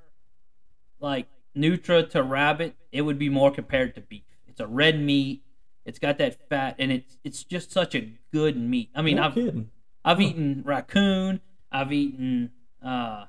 [0.99, 4.23] like Nutra to rabbit, it would be more compared to beef.
[4.47, 5.43] It's a red meat.
[5.85, 8.89] It's got that fat, and it's it's just such a good meat.
[8.95, 9.69] I mean, no I've kidding.
[10.03, 10.23] I've Huh.
[10.23, 11.39] eaten raccoon.
[11.71, 12.49] I've eaten
[12.83, 13.25] uh,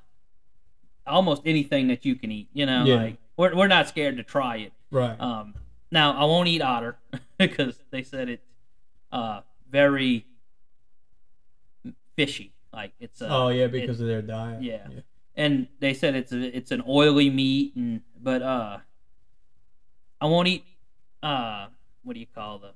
[1.07, 2.49] almost anything that you can eat.
[2.55, 2.95] You know, Yeah.
[2.97, 4.73] like we're we're not scared to try it.
[4.91, 5.21] Right.
[5.21, 5.55] Um,
[5.93, 6.97] now I won't eat otter
[7.39, 8.47] because they said it's
[9.13, 10.27] uh, very
[12.17, 12.53] fishy.
[12.73, 14.63] Like it's uh, oh yeah, because of their diet.
[14.63, 14.87] yeah.
[15.37, 18.79] and they said it's a, it's an oily meat and but uh,
[20.21, 20.65] I won't eat
[21.23, 21.67] uh,
[22.03, 22.75] what do you call them?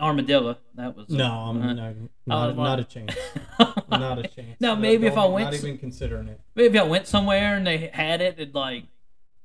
[0.00, 0.56] Armadillo.
[0.74, 1.94] That was No, I'm uh, not.
[2.26, 3.16] Not, not a chance.
[3.90, 4.60] Not a chance.
[4.60, 6.40] No, maybe if I went Not even considering it.
[6.54, 8.84] Maybe I went somewhere and they had it and like,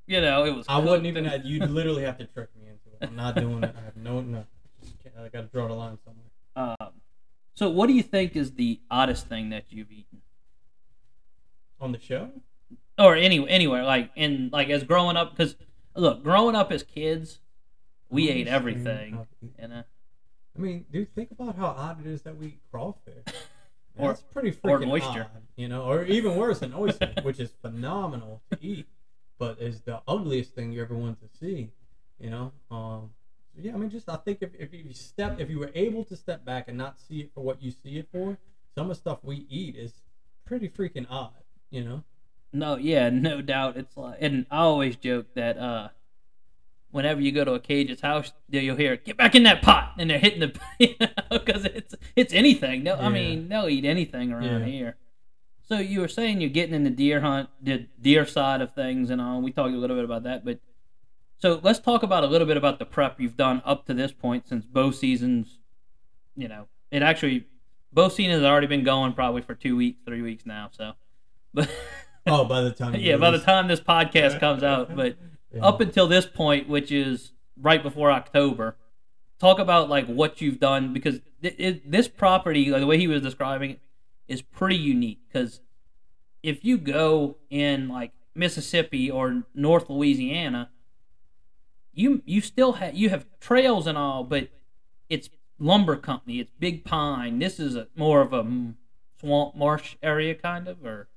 [0.05, 0.65] you know, it was.
[0.67, 1.25] I wouldn't even.
[1.25, 3.07] and- Have, you'd literally have to trick me into it.
[3.07, 3.73] I'm not doing it.
[3.75, 4.21] I have no.
[4.21, 4.45] No.
[5.23, 6.75] I got to draw the line somewhere.
[6.79, 6.91] Um,
[7.55, 10.21] so, what do you think is the oddest thing that you've eaten,
[11.79, 12.29] On the show.
[12.97, 15.31] or any anywhere like in like as growing up?
[15.31, 15.55] Because
[15.95, 17.39] look, growing up as kids,
[18.09, 19.25] we ate everything.
[19.59, 19.83] You know,
[20.55, 23.23] I mean, dude, think about how odd it is that we eat crawfish.
[23.95, 25.27] Or- That's pretty or freaking an oyster.
[25.35, 28.87] odd, you know, or even worse, an oyster, which is phenomenal to eat,
[29.37, 31.69] but is the ugliest thing you ever want to see,
[32.19, 32.51] you know.
[32.71, 33.11] Um,
[33.55, 36.03] so yeah, I mean, just I think if, if you step, if you were able
[36.05, 38.37] to step back and not see it for what you see it for,
[38.75, 39.93] some of the stuff we eat is
[40.45, 41.31] pretty freaking odd,
[41.69, 42.03] you know.
[42.51, 43.77] no, yeah, no doubt.
[43.77, 45.89] It's like, and I always joke that uh,
[46.91, 50.09] whenever you go to a cage's house, you'll hear "Get back in that pot," and
[50.09, 50.59] they're hitting the
[51.31, 52.83] because it's it's anything.
[52.83, 54.65] No, I mean they'll eat anything around Yeah.
[54.65, 54.95] here.
[55.65, 59.09] So you were saying you're getting in the deer hunt, the deer side of things,
[59.09, 59.41] and all.
[59.41, 60.59] We talked a little bit about that, but
[61.43, 64.13] so let's talk about a little bit about the prep you've done up to this
[64.13, 65.59] point since bow seasons.
[66.37, 67.47] You know, it actually
[67.91, 70.69] bow season has already been going probably for two weeks, three weeks now.
[70.71, 70.93] So,
[71.53, 71.69] but
[72.25, 72.95] Oh, by the time.
[72.95, 75.17] yeah, by the time this podcast comes out, but
[75.53, 75.65] Yeah.
[75.65, 78.77] up until this point, which is right before October,
[79.37, 83.07] talk about like what you've done because th- it, this property, like the way he
[83.07, 83.79] was describing it,
[84.29, 85.19] is pretty unique.
[85.27, 85.59] Because
[86.41, 90.69] if you go in like Mississippi or North Louisiana,
[91.93, 94.49] you you still have you have trails and all, but
[95.09, 95.29] it's
[95.59, 97.39] lumber company, it's big pine.
[97.39, 98.73] This is a more of a
[99.19, 101.07] swamp marsh area kind of, or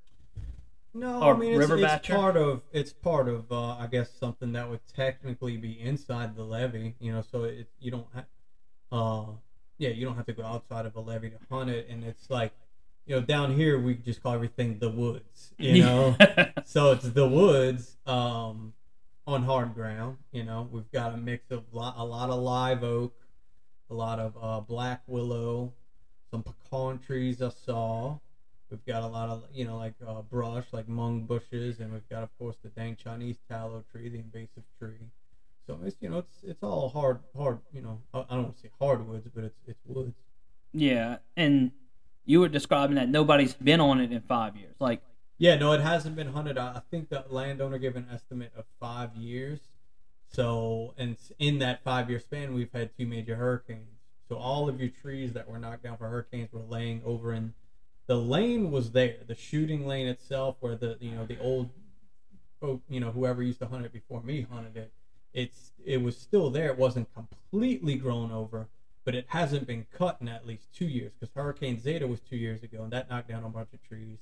[0.95, 4.11] No, Or I mean it's, river it's part of it's part of uh, I guess
[4.11, 7.23] something that would technically be inside the levee, you know.
[7.23, 8.27] So it you don't have,
[8.93, 9.25] uh,
[9.79, 12.31] yeah, you don't have to go outside of a levee to hunt it, and it's
[12.31, 12.53] like,
[13.07, 16.17] you know, down here we just call everything the woods, you know.
[16.65, 18.73] so it's the woods um,
[19.27, 20.19] on hard ground.
[20.33, 23.15] You know, we've got a mix of a lot of live oak,
[23.91, 25.73] a lot of uh, black willow,
[26.31, 28.19] some pecan trees I saw.
[28.71, 32.09] We've got a lot of you know like uh, brush, like mung bushes, and we've
[32.09, 35.11] got of course the dang Chinese tallow tree, the invasive tree.
[35.67, 38.71] So it's you know it's it's all hard hard you know I I don't say
[38.81, 40.15] hardwoods, but it's it's woods.
[40.73, 41.71] Yeah, and
[42.27, 44.75] you were describing that nobody's been on it in five years.
[44.81, 45.01] Like,
[45.39, 46.57] Yeah, no, it hasn't been hunted.
[46.57, 49.61] I think the landowner gave an estimate of five years.
[50.29, 54.01] So, and in that five year span, we've had two major hurricanes.
[54.29, 57.55] So, all of your trees that were knocked down for hurricanes were laying over in
[58.07, 61.71] the lane was there, the shooting lane itself, where the you know the old
[62.89, 64.93] you know, whoever used to hunt it before me hunted it.
[65.33, 66.71] It's it was still there.
[66.71, 68.69] It wasn't completely grown over,
[69.05, 72.37] but it hasn't been cut in at least two years because Hurricane Zeta was two
[72.37, 74.19] years ago, and that knocked down a bunch of trees.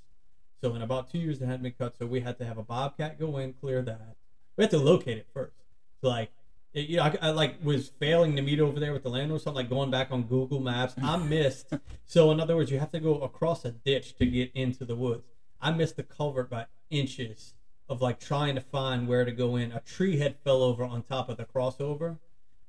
[0.65, 1.95] So in about two years, it hadn't been cut.
[1.99, 4.17] So we had to have a bobcat go in, clear that.
[4.57, 5.53] We had to locate it first.
[6.01, 6.31] So like,
[6.73, 9.43] it, you know, I, I like was failing to meet over there with the landlord.
[9.43, 10.95] So I'm like going back on Google Maps.
[11.03, 11.71] I missed.
[12.07, 14.97] so in other words, you have to go across a ditch to get into the
[14.97, 15.27] woods.
[15.61, 17.53] I missed the culvert by inches
[17.87, 19.71] of like trying to find where to go in.
[19.71, 22.17] A tree had fell over on top of the crossover,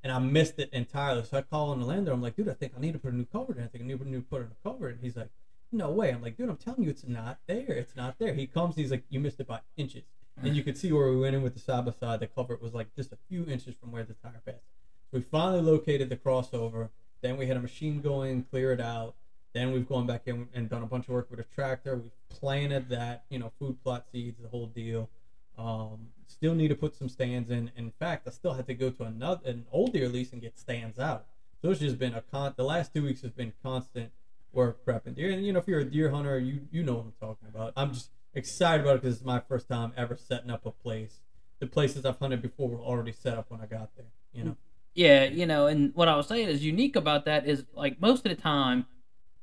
[0.03, 1.23] and I missed it entirely.
[1.23, 2.15] So I call on the landlord.
[2.15, 3.63] I'm like, dude, I think I need to put a new culvert in.
[3.63, 4.95] I think I need to put a new put in a culvert.
[4.95, 5.29] And he's like,
[5.75, 6.11] no way.
[6.11, 7.71] I'm like, dude, I'm telling you, it's not there.
[7.71, 8.33] It's not there.
[8.33, 8.75] He comes.
[8.75, 10.03] He's like, you missed it by inches.
[10.41, 12.19] And you could see where we went in with the side by side.
[12.19, 14.65] The culvert was like just a few inches from where the tire passed.
[15.11, 16.89] We finally located the crossover.
[17.21, 19.15] Then we had a machine going, clear it out.
[19.53, 21.95] Then we've gone back in and done a bunch of work with a tractor.
[21.95, 25.09] We've planted that, you know, food plot seeds, the whole deal.
[25.57, 27.71] Um, still need to put some stands in.
[27.77, 30.59] In fact, I still had to go to another an old deer lease and get
[30.59, 31.27] stands out.
[31.61, 32.53] So it's just been a con.
[32.57, 34.11] The last two weeks has been constant
[34.55, 35.29] we're prepping deer.
[35.31, 37.73] And you know, if you're a deer hunter, you you know what I'm talking about.
[37.75, 41.19] I'm just excited about it because it's my first time ever setting up a place.
[41.59, 44.07] The places I've hunted before were already set up when I got there.
[44.33, 44.57] You know.
[44.93, 48.25] Yeah, you know, and what I was saying is unique about that is like most
[48.25, 48.85] of the time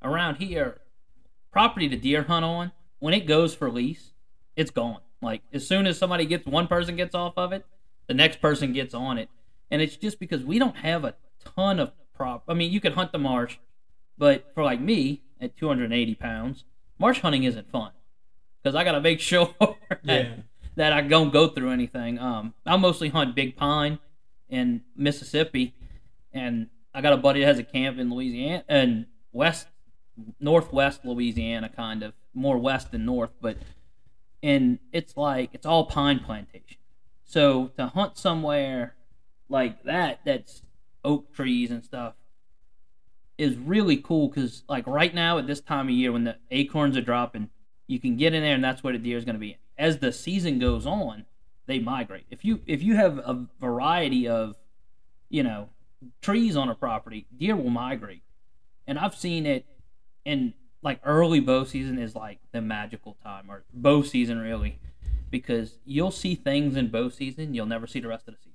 [0.03, 0.81] around here,
[1.53, 4.13] property to deer hunt on, when it goes for lease,
[4.57, 5.01] it's gone.
[5.21, 7.67] Like as soon as somebody gets one person gets off of it,
[8.07, 9.29] the next person gets on it.
[9.71, 11.15] And it's just because we don't have a
[11.57, 12.45] ton of prop.
[12.49, 13.59] I mean, you can hunt the marsh,
[14.19, 16.65] but for like me at 280 pounds,
[16.99, 17.91] marsh hunting isn't fun
[18.63, 20.35] because I got to make sure that, Yeah.
[20.77, 22.19] that I don't go through anything.
[22.19, 23.99] Um, I mostly hunt big pine
[24.49, 25.75] in Mississippi,
[26.33, 29.67] and I got a buddy that has a camp in Louisiana and west,
[30.41, 33.57] northwest Louisiana, kind of more west than north, but
[34.43, 36.79] and it's like it's all pine plantation.
[37.25, 38.95] So to hunt somewhere
[39.49, 40.63] like that, that's
[41.05, 42.15] oak trees and stuff,
[43.43, 46.97] is really cool because like right now at this time of year when the acorns
[46.97, 47.51] are dropping,
[47.87, 49.59] you can get in there and that's where the deer is going to be.
[49.77, 51.27] As the season goes on,
[51.67, 52.27] they migrate.
[52.31, 54.57] If you if you have a variety of,
[55.29, 55.71] you know,
[56.21, 58.23] trees on a property, deer will migrate.
[58.87, 59.67] And I've seen it
[60.25, 64.79] in like early bow season is like the magical time or bow season really
[65.31, 68.53] because you'll see things in bow season you'll never see the rest of the season.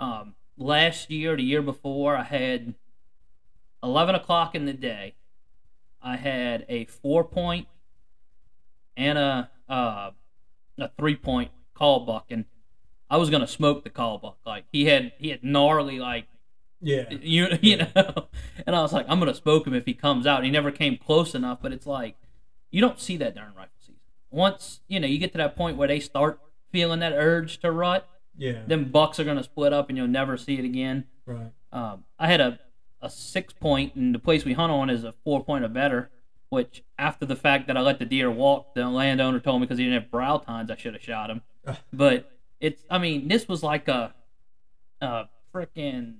[0.00, 2.74] Um, last year, the year before, I had
[3.82, 5.14] 11 o'clock in the day.
[6.02, 7.66] I had a four point
[8.96, 10.10] and a uh,
[10.78, 12.44] a three point cull buck, and
[13.10, 14.38] I was gonna smoke the cull buck.
[14.46, 16.26] Like he had he had gnarly like
[16.80, 17.04] Yeah.
[17.20, 18.28] you you know,
[18.66, 20.44] and I was like, I'm gonna smoke him if he comes out.
[20.44, 22.16] He never came close enough, but it's like
[22.70, 23.96] you don't see that during rifle season.
[24.30, 27.72] Once you know you get to that point where they start feeling that urge to
[27.72, 28.62] rut, Yeah.
[28.66, 31.04] then bucks are gonna split up, and you'll never see it again.
[31.26, 31.50] Right.
[31.72, 32.58] Um, I had a
[33.00, 36.10] a six point, and the place we hunt on is a four point or better.
[36.50, 39.76] Which after the fact that I let the deer walk, the landowner told me because
[39.76, 41.42] he didn't have brow tines, I should have shot him.
[41.92, 44.14] But it's, I mean, this was like a,
[45.02, 46.16] a freaking,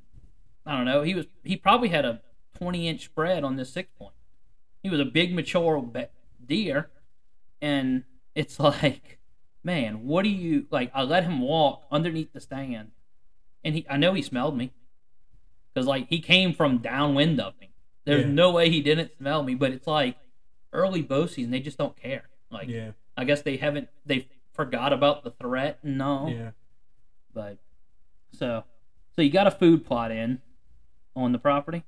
[0.67, 1.01] I don't know.
[1.01, 2.21] He was, he probably had a
[2.59, 4.13] twenty inch spread on this six point.
[4.83, 5.83] He was a big mature
[6.45, 6.91] deer,
[7.63, 9.19] and it's like,
[9.65, 10.91] man, what do you like?
[10.95, 12.91] I let him walk underneath the stand,
[13.65, 14.73] and he, I know he smelled me,
[15.79, 17.71] because like he came from downwind of me.
[18.05, 18.33] There's Yeah.
[18.33, 20.17] no way he didn't smell me, but it's like
[20.73, 22.29] early bow season, they just don't care.
[22.51, 22.93] Like, Yeah.
[23.17, 26.31] I guess they haven't, they forgot about the threat and all.
[26.31, 26.51] Yeah.
[27.33, 27.59] But
[28.33, 28.65] so,
[29.15, 30.41] so you got a food plot in
[31.15, 31.85] on the property.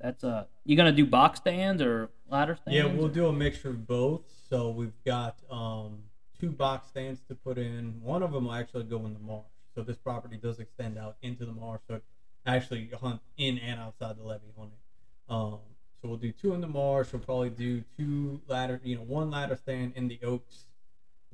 [0.00, 2.76] That's uh, you gonna do box stands or ladder stands?
[2.76, 4.22] Yeah, we'll or- do a mixture of both.
[4.48, 6.04] So we've got um,
[6.38, 8.00] two box stands to put in.
[8.02, 9.46] One of them will actually go in the marsh.
[9.74, 11.80] So this property does extend out into the marsh.
[11.88, 12.00] So
[12.46, 15.32] actually hunt in and outside the levee on it.
[15.32, 15.58] Um,
[16.00, 17.12] so we'll do two in the marsh.
[17.12, 20.66] We'll probably do two ladder, you know, one ladder stand in the oaks,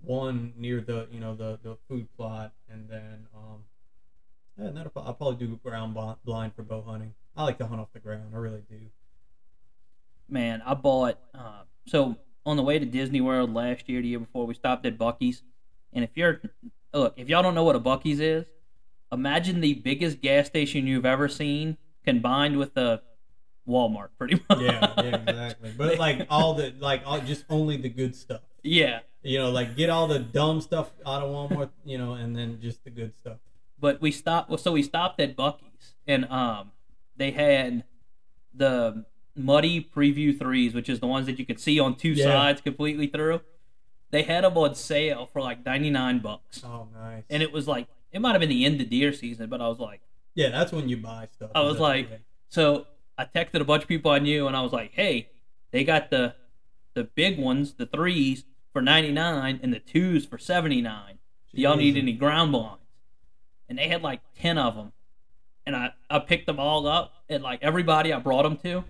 [0.02, 3.64] one near the, you know, the, the food plot, and then um,
[4.58, 7.14] yeah, and that'll, I'll probably do ground blind for bow hunting.
[7.36, 8.32] I like to hunt off the ground.
[8.34, 8.78] I really do.
[10.28, 11.18] man, I bought.
[11.34, 14.86] Uh, so on the way to Disney World last year, the year before, we stopped
[14.86, 15.42] at Buc-ee's,
[15.92, 16.40] and if you're
[16.92, 18.46] look, if y'all don't know what a Buc-ee's is,
[19.12, 23.02] imagine the biggest gas station you've ever seen combined with a
[23.68, 24.60] Walmart, pretty much.
[24.60, 25.72] yeah, yeah, exactly.
[25.76, 28.40] But like all the like all just only the good stuff.
[28.62, 29.00] yeah.
[29.24, 32.58] You know, like get all the dumb stuff out of Walmart, you know, and then
[32.60, 33.38] just the good stuff.
[33.78, 36.72] but we stopped well, so we stopped at Buc-ee's and um
[37.16, 37.84] they had
[38.52, 39.04] the
[39.36, 42.24] Muddy Prevue threes, which is the ones that you could see on two Yeah.
[42.24, 43.42] sides completely through.
[44.10, 46.62] They had them on sale for like ninety nine bucks.
[46.64, 47.22] Oh, nice.
[47.30, 49.68] And it was like it might have been the end of deer season, but I
[49.68, 50.00] was like
[50.34, 51.50] yeah, that's when you buy stuff.
[51.54, 52.20] I was like- okay.
[52.48, 52.86] so
[53.18, 55.28] I texted a bunch of people I knew and I was like, Hey,
[55.70, 56.34] they got the
[56.94, 61.18] the big ones, the threes for ninety nine and the twos for seventy nine.
[61.54, 62.78] Do y'all need any ground blinds?
[63.68, 64.92] And they had like 10 of them.
[65.66, 67.12] And I, I picked them all up.
[67.28, 68.84] And like everybody I brought them to,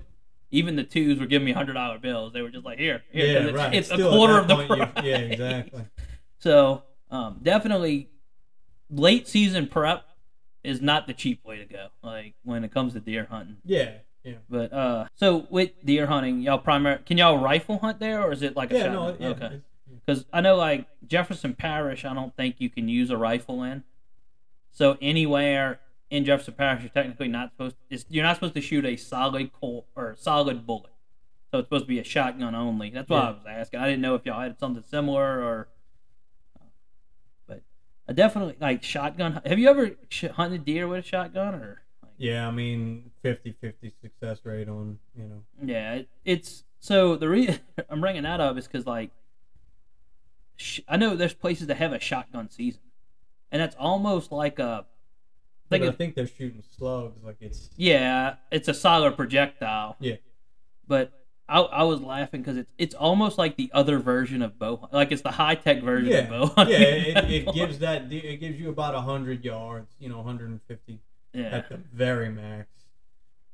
[0.51, 2.33] even the twos were giving me $100 bills.
[2.33, 3.27] They were just like, here, here.
[3.27, 3.75] Yeah, it's, right.
[3.75, 4.91] it's a quarter of the you- price.
[5.03, 5.85] Yeah, exactly.
[6.39, 8.09] So um, definitely
[8.93, 10.05] late season prep
[10.63, 11.89] is not the cheap way to go.
[12.03, 13.57] Like when it comes to deer hunting.
[13.65, 14.35] Yeah, yeah.
[14.49, 18.43] But uh, so with deer hunting, y'all primary can y'all rifle hunt there or is
[18.43, 18.95] it like a Yeah, shotgun?
[18.95, 19.29] no, yeah.
[19.35, 19.61] okay.
[20.07, 23.85] Because I know, like Jefferson Parish, I don't think you can use a rifle in.
[24.71, 25.81] So anywhere
[26.11, 27.77] in Jefferson Parish, you're technically not supposed.
[27.91, 30.91] To, you're not supposed to shoot a solid col or solid bullet.
[31.51, 32.91] So it's supposed to be a shotgun only.
[32.91, 33.25] That's why Yeah.
[33.27, 33.81] I was asking.
[33.81, 35.69] I didn't know if y'all had something similar or.
[38.09, 39.41] I definitely like shotgun.
[39.47, 41.83] Have you ever sh- hunted deer with a shotgun or?
[42.03, 45.43] Like, Yeah, I mean 50-50 success rate on you know.
[45.65, 49.11] Yeah, it, it's so the reason I'm bringing that up is because like
[50.57, 52.81] sh- I know there's places that have a shotgun season,
[53.51, 54.85] and that's almost like a
[55.69, 57.23] But think I think they're shooting slugs.
[57.23, 59.97] Like it's yeah, it's a solid projectile.
[60.01, 60.17] Yeah.
[60.89, 61.13] but
[61.53, 65.13] I, I was laughing because it's it's almost like the other version of bow, like
[65.13, 66.63] it's the high tech version yeah, of bow.
[66.63, 66.79] yeah.
[66.79, 69.91] It, it gives that it gives you about hundred yards.
[69.99, 70.99] You know, 150
[71.35, 71.43] yeah.
[71.43, 72.69] at the very max.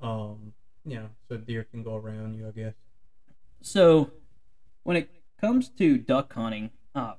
[0.01, 0.53] Um,
[0.87, 2.47] you know, so deer can go around you.
[2.47, 2.75] I guess.
[3.63, 4.13] So,
[4.85, 7.15] when it comes to duck hunting, uh,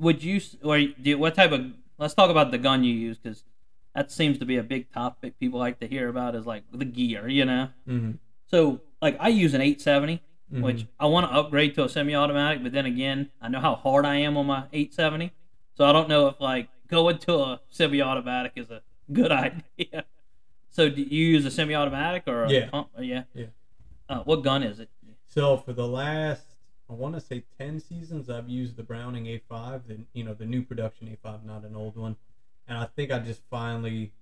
[0.00, 1.66] would you or do what type of?
[1.98, 3.44] Let's talk about the gun you use because
[3.94, 6.34] that seems to be a big topic people like to hear about.
[6.34, 7.68] Is like the gear, you know.
[7.88, 8.12] Mm-hmm.
[8.48, 10.22] So, like I use an 870,
[10.52, 10.62] Mhm.
[10.62, 14.04] which I want to upgrade to a semi-automatic, but then again, I know how hard
[14.06, 15.32] I am on my 870,
[15.74, 18.82] so I don't know if like going to a semi-automatic is a
[19.12, 19.30] good
[19.78, 20.04] idea.
[20.70, 22.70] So, do you use a semi-automatic or a Yeah.
[22.70, 22.88] pump?
[22.98, 23.24] Yeah.
[23.34, 23.46] Yeah.
[24.08, 24.88] Uh, what gun is it?
[25.26, 26.56] So for the last,
[26.88, 30.46] I want to say ten seasons, I've used the Browning A5, the you know the
[30.46, 32.16] new production A5, not an old one,
[32.66, 34.12] and I think I just finally,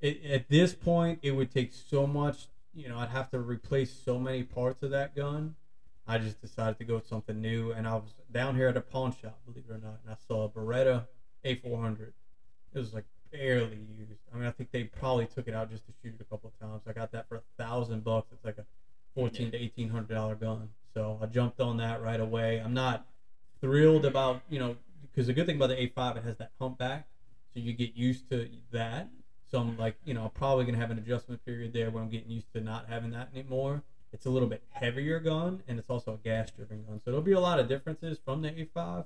[0.00, 2.48] it, at this point, it would take so much.
[2.74, 5.56] You know, I'd have to replace so many parts of that gun.
[6.06, 8.80] I just decided to go with something new, and I was down here at a
[8.80, 11.06] pawn shop, believe it or not, and I saw a Beretta
[11.44, 12.12] A400.
[12.72, 14.20] It was like barely used.
[14.32, 16.52] I mean, I think they probably took it out just to shoot it a couple
[16.52, 16.82] of times.
[16.86, 18.28] I got that for a thousand bucks.
[18.32, 18.64] It's like a
[19.14, 20.70] fourteen to eighteen hundred dollar gun.
[20.94, 22.60] So I jumped on that right away.
[22.60, 23.06] I'm not
[23.60, 27.06] thrilled about you know because the good thing about the A5 it has that humpback,
[27.52, 29.08] so you get used to that.
[29.50, 32.10] So I'm like you know I'm probably gonna have an adjustment period there where I'm
[32.10, 33.82] getting used to not having that anymore.
[34.12, 37.20] It's a little bit heavier gun and it's also a gas driven gun, so there'll
[37.22, 39.04] be a lot of differences from the A5,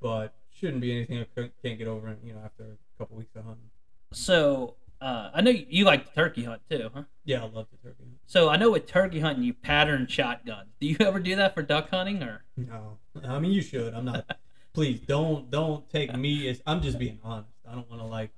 [0.00, 3.44] but shouldn't be anything I can't get over you know after a couple weeks of
[3.44, 3.70] hunting.
[4.12, 7.04] So, uh, I know you like to turkey hunt too, huh?
[7.24, 8.02] Yeah, I love the turkey.
[8.04, 8.18] hunt.
[8.26, 10.70] So I know with turkey hunting you pattern shotguns.
[10.80, 12.44] Do you ever do that for duck hunting or?
[12.56, 13.94] No, I mean you should.
[13.94, 14.26] I'm not.
[14.72, 17.50] please don't don't take me as I'm just being honest.
[17.68, 18.30] I don't want to like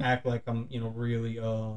[0.00, 1.72] act like I'm you know really uh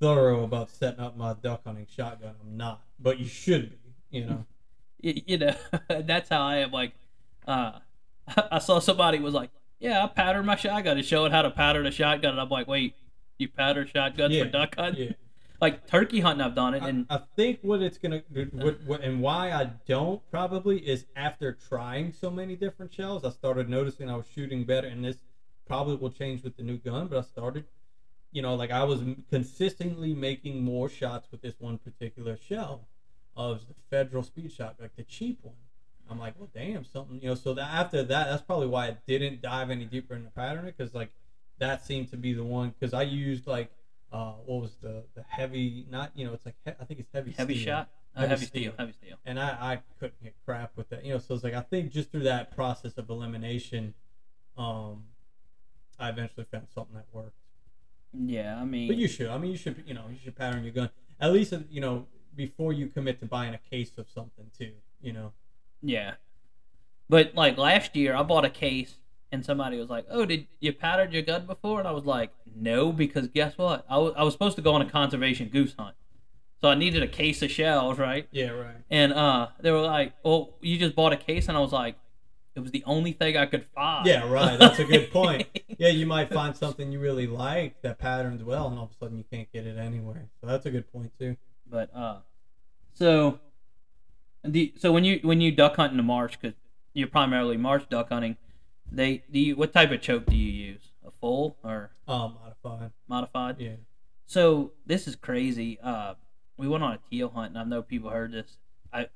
[0.00, 2.34] thorough about setting up my duck hunting shotgun.
[2.42, 3.76] I'm not, but you should be.
[4.10, 4.44] You know.
[5.00, 5.54] you, you know
[5.88, 6.92] that's how i am like
[7.48, 7.72] uh
[8.52, 9.50] i saw somebody was like
[9.80, 12.68] yeah i patterned my shotgun and showing how to pattern a shotgun and i'm like
[12.68, 12.94] wait
[13.38, 15.12] you pattern shotguns Yeah, for duck hunting Yeah.
[15.60, 18.22] like turkey hunting i've done it I, and I think what it's gonna
[18.52, 23.30] what, what and why I don't probably is after trying so many different shells, I
[23.30, 25.16] started noticing I was shooting better, and this
[25.66, 27.08] probably will change with the new gun.
[27.08, 27.64] But I started,
[28.32, 32.88] you know, like I was consistently making more shots with this one particular shell,
[33.36, 35.54] of the Federal Speed-Shok, like the cheap one.
[36.08, 37.34] I'm like, well, damn, something, you know.
[37.34, 40.94] So that after that, that's probably why I didn't dive any deeper into pattern because
[40.94, 41.10] like
[41.58, 42.74] that seemed to be the one.
[42.78, 43.70] Because I used like
[44.12, 45.86] uh, what was the the heavy?
[45.90, 47.32] Not you know, it's like he- I think it's heavy.
[47.32, 47.64] heavy steel.
[47.64, 48.62] shot uh, Heavy heavy, steel.
[48.62, 48.72] steel.
[48.78, 51.18] heavy steel And I, I couldn't get crap with that, you know.
[51.18, 53.94] So it's like I think just through that process of elimination,
[54.58, 55.04] um,
[55.98, 57.36] I eventually found something that worked.
[58.12, 60.62] yeah i mean But you should, I mean, you should, you know, you should pattern
[60.64, 60.90] your gun
[61.20, 64.72] at least, you know, before you commit to buying a case of something too.
[65.00, 65.32] You know.
[65.82, 66.14] yeah
[67.08, 68.94] but like last year i bought a case
[69.30, 72.30] and somebody was like oh did you pattern your gun before and i was like
[72.56, 75.74] no because guess what I was I was supposed to go on a conservation goose
[75.78, 75.94] hunt
[76.60, 78.50] so i needed a case of shells right Yeah.
[78.50, 78.76] Right.
[78.90, 81.96] And uh, they were like, "Well, you just bought a case," and I was like,
[82.54, 84.28] "It was the only thing I could find." Yeah.
[84.30, 84.58] Right.
[84.58, 85.46] That's a good point.
[85.78, 88.94] yeah, you might find something you really like that patterns well, and all of a
[88.94, 90.26] sudden you can't get it anywhere.
[90.40, 91.36] So that's a good point too.
[91.66, 92.18] but uh,
[92.94, 93.40] so
[94.42, 96.56] the so when you when you duck hunt in the marsh, because
[96.92, 98.36] you're primarily marsh duck hunting,
[98.90, 100.90] they do you what type of choke do you use?
[101.06, 102.90] A full or Um, modified.
[103.08, 103.56] modified?
[103.60, 103.76] Yeah.
[104.26, 105.78] So this is crazy.
[105.82, 106.14] Uh,
[106.56, 108.56] we went on a teal hunt, and I know people heard this.
[108.92, 109.08] I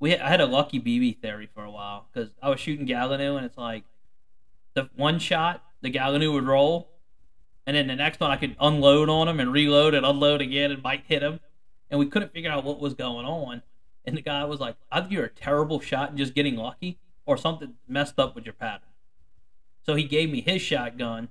[0.00, 3.36] we I had a lucky BB theory for a while because I was shooting gallinule,
[3.36, 3.84] and it's like
[4.74, 6.90] the one shot the gallinule would roll,
[7.66, 10.70] and then the next one I could unload on him and reload and unload again
[10.70, 11.40] and might hit him,
[11.90, 13.62] and we couldn't figure out what was going on.
[14.04, 17.36] And the guy was like, "Either you're a terrible shot and just getting lucky, or
[17.36, 18.88] something messed up with your pattern."
[19.84, 21.28] So he gave me his shotgun,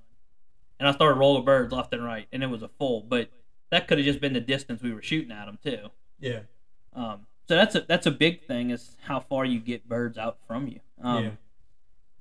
[0.79, 3.01] and I started rolling birds left and right, and it was a full.
[3.01, 3.29] But
[3.69, 5.89] that could have just been the distance we were shooting at them too.
[6.19, 6.41] Yeah.
[6.93, 10.37] Um, so that's a that's a big thing is how far you get birds out
[10.47, 10.79] from you.
[11.01, 11.29] Um, yeah.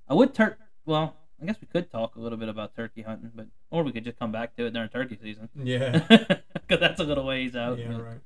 [0.09, 3.33] I would tur Well, I guess we could talk a little bit about turkey hunting,
[3.35, 5.99] but or we could just come back to it during turkey season Yeah.
[6.09, 7.79] because that's a little ways out.
[7.79, 7.89] Yeah.
[7.89, 8.21] but, Right.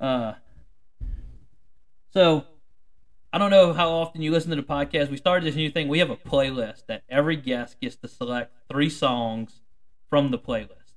[0.00, 0.34] Uh,
[2.12, 2.44] so
[3.32, 5.10] I don't know how often you listen to the podcast.
[5.10, 5.88] We started this new thing.
[5.88, 9.60] We have a playlist that every guest gets to select three songs
[10.10, 10.92] from the playlist.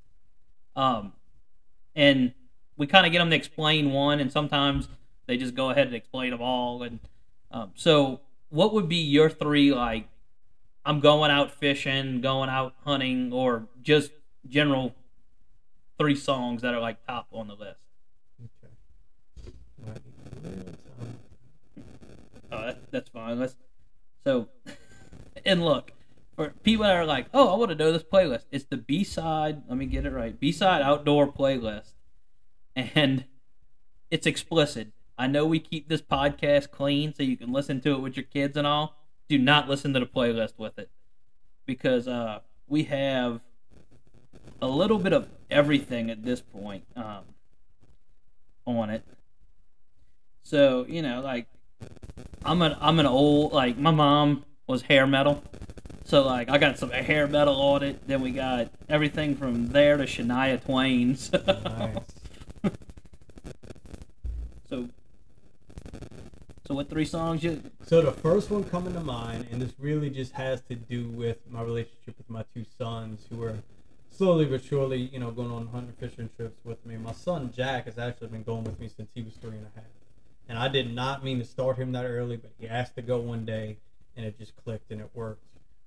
[0.76, 1.14] Um,
[1.96, 2.34] and
[2.76, 4.90] we kind of get them to explain one, and sometimes
[5.28, 6.84] they just go ahead and explain them all.
[6.84, 7.00] And
[7.52, 10.08] um, so, what would be your three like?
[10.86, 14.12] I'm going out fishing, going out hunting, or just
[14.48, 14.94] general
[15.98, 17.80] three songs that are like top on the list.
[18.64, 18.74] Okay.
[19.84, 20.02] Right.
[22.52, 23.40] Oh, that, that's fine.
[23.40, 23.56] Let's
[24.26, 24.50] so
[25.46, 25.92] and look
[26.36, 28.44] for people that are like, oh, I want to know this playlist.
[28.52, 29.64] It's the B side.
[29.68, 30.40] Let me get it right.
[30.40, 31.94] B side outdoor playlist,
[32.76, 33.26] and
[34.12, 34.92] it's explicit.
[35.18, 38.26] I know we keep this podcast clean so you can listen to it with your
[38.26, 38.96] kids and all.
[39.30, 40.90] Do not listen to the playlist with it
[41.66, 43.40] because uh, we have
[44.62, 47.24] a little bit of everything at this point um,
[48.66, 49.04] on it.
[50.44, 51.48] So you know, like
[52.44, 55.44] I'm an I'm an old like my mom was hair metal,
[56.04, 58.08] so like I got some hair metal on it.
[58.08, 61.16] Then we got everything from there to Shania Twain.
[61.16, 61.42] So,
[62.64, 62.72] Nice.
[64.70, 64.90] so,
[66.68, 67.62] so what three songs you?
[67.84, 71.38] So the first one coming to mind, and this really just has to do with
[71.50, 73.58] my relationship with my two sons, who are
[74.10, 76.98] slowly but surely, you know, going on hunting fishing trips with me.
[76.98, 79.80] My son Jack has actually been going with me since he was three and a
[79.80, 79.90] half,
[80.50, 83.20] and I did not mean to start him that early, but he asked to go
[83.20, 83.78] one day,
[84.16, 85.44] and it just clicked and it worked.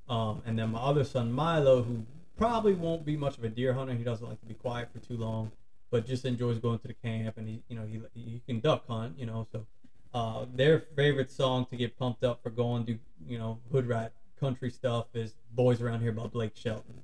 [0.09, 2.05] Um, and then my other son Milo, who
[2.37, 5.01] probably won't be much of a deer hunter, he doesn't like to be quiet for
[5.01, 5.51] too long,
[5.91, 8.87] but just enjoys going to the camp, and he, you know, he he can duck
[8.87, 9.67] hunt, you know, so
[10.15, 14.13] uh, their favorite song to get pumped up for going to you know hood rat
[14.41, 17.03] country stuff is "Boys Around Here" by Blake Shelton.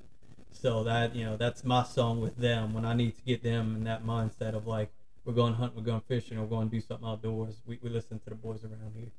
[0.51, 3.77] So that you know that's my song with them when I need to get them
[3.77, 4.91] in that mindset of like
[5.25, 7.63] we're going hunting, we're going fishing, we're going to do something outdoors.
[7.67, 9.11] We, we listen to the boys around here,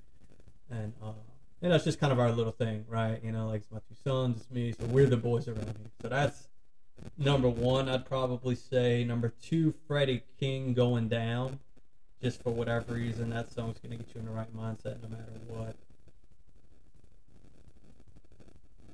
[0.70, 1.12] and uh,
[1.62, 3.20] and that's just kind of our little thing, right?
[3.24, 5.92] You know, like it's my two sons, it's me, so we're the boys around here.
[6.02, 6.48] So that's
[7.18, 7.90] number one.
[7.90, 11.60] I'd probably say number two, Freddie King going down
[12.22, 15.32] just for whatever reason, that song's gonna get you in the right mindset no matter
[15.48, 15.76] what.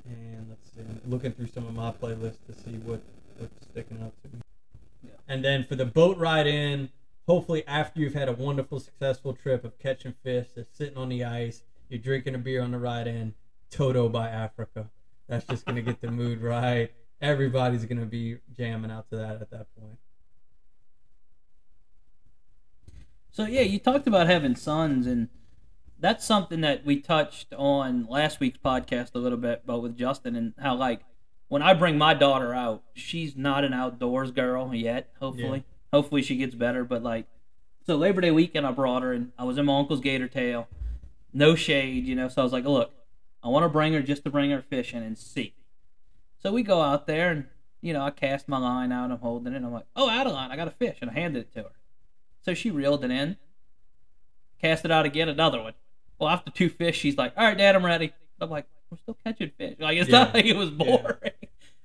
[0.06, 3.02] And let's see, I'm looking through some of my playlists to see what
[3.38, 4.42] what's sticking out to me.
[5.04, 5.12] Yeah.
[5.28, 6.90] And then for the boat ride in,
[7.28, 11.24] hopefully after you've had a wonderful, successful trip of catching fish, just sitting on the
[11.24, 13.34] ice, you're drinking a beer on the ride in,
[13.70, 14.90] Toto by Africa.
[15.28, 16.92] That's just gonna get the mood right.
[17.22, 19.98] Everybody's gonna be jamming out to that at that point.
[23.32, 25.30] So yeah, you talked about having sons, and
[25.98, 30.36] that's something that we touched on last week's podcast a little bit, but with Justin
[30.36, 31.02] and how like
[31.48, 35.12] when I bring my daughter out, she's not an outdoors girl yet.
[35.20, 36.84] Hopefully, hopefully she gets better.
[36.84, 37.26] But like,
[37.86, 40.68] so Labor Day weekend, I brought her, and I was in my uncle's gator tail,
[41.34, 42.28] no shade, you know.
[42.28, 42.92] So I was like, look,
[43.44, 45.54] I want to bring her just to bring her fishing and see.
[46.42, 47.46] So we go out there, and
[47.82, 50.52] you know, I cast my line out, I'm holding it, and I'm like, oh, Adeline,
[50.52, 51.72] I got a fish, and I handed it to her.
[52.42, 53.38] So she reeled it in,
[54.60, 55.74] cast it out again, another one.
[56.20, 59.18] Well, after two fish, she's like, "All right, Dad, I'm ready." I'm like, "We're still
[59.24, 61.32] catching fish." Like it's not like it was boring.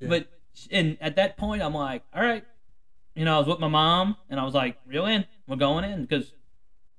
[0.01, 0.09] Yeah.
[0.09, 0.29] But
[0.71, 2.45] and at that point, I'm like, "All right,"
[3.15, 5.85] you know, I was with my mom, and I was like, "Reel in, we're going
[5.85, 6.33] in," because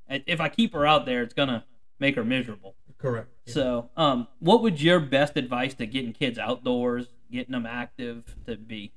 [0.10, 1.66] if I keep her out there, it's gonna
[2.00, 2.76] make her miserable.
[2.98, 3.30] Correct.
[3.46, 3.54] Yeah.
[3.54, 8.56] So, um, what would your best advice to getting kids outdoors, getting them active, to
[8.56, 8.94] be?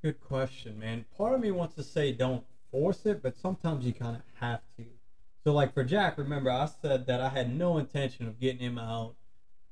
[0.00, 1.06] Good question, man.
[1.16, 4.60] Part of me wants to say don't force it, but sometimes you kind of have
[4.76, 4.84] to.
[5.42, 8.78] So, like for Jack, remember I said that I had no intention of getting him
[8.78, 9.16] out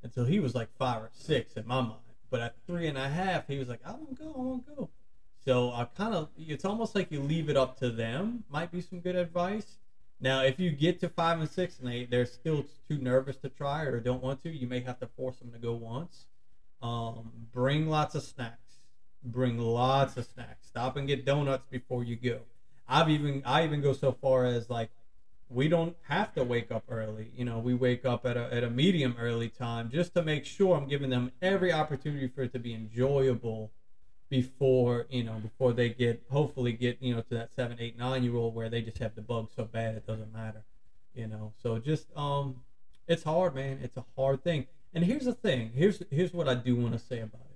[0.03, 2.01] until he was like five or six in my mind.
[2.29, 4.67] But at three and a half, he was like, "I want to go, I want
[4.67, 4.89] to go."
[5.45, 8.43] So I kind of, it's almost like you leave it up to them.
[8.51, 9.77] Might be some good advice.
[10.19, 13.49] Now, if you get to five and six and they they're still too nervous to
[13.49, 16.27] try or don't want to, you may have to force them to go once.
[16.83, 18.66] Um, bring lots of snacks.
[19.25, 20.67] Bring lots of snacks.
[20.67, 22.41] Stop and get donuts before you go.
[22.89, 24.91] I've even I even go so far as like
[25.49, 27.31] we don't have to wake up early.
[27.37, 30.45] You know, we wake up at a at a medium early time just to make
[30.45, 33.73] sure I'm giving them every opportunity for it to be enjoyable
[34.29, 38.25] before you know before they get hopefully get you know to that seven eight nine
[38.25, 40.65] year old where they just have the bug so bad it doesn't matter
[41.15, 42.57] you know so just um
[43.07, 46.55] it's hard man it's a hard thing and here's the thing here's here's what i
[46.55, 47.56] do want to say about it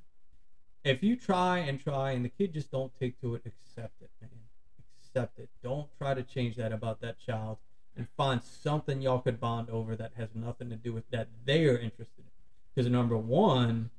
[0.84, 4.10] if you try and try and the kid just don't take to it accept it
[4.20, 4.30] man.
[5.02, 5.48] Accept it.
[5.62, 7.58] Don't try to change that about that child
[7.96, 11.78] and find something y'all could bond over that has nothing to do with that they're
[11.78, 12.30] interested in.
[12.74, 13.90] Because number one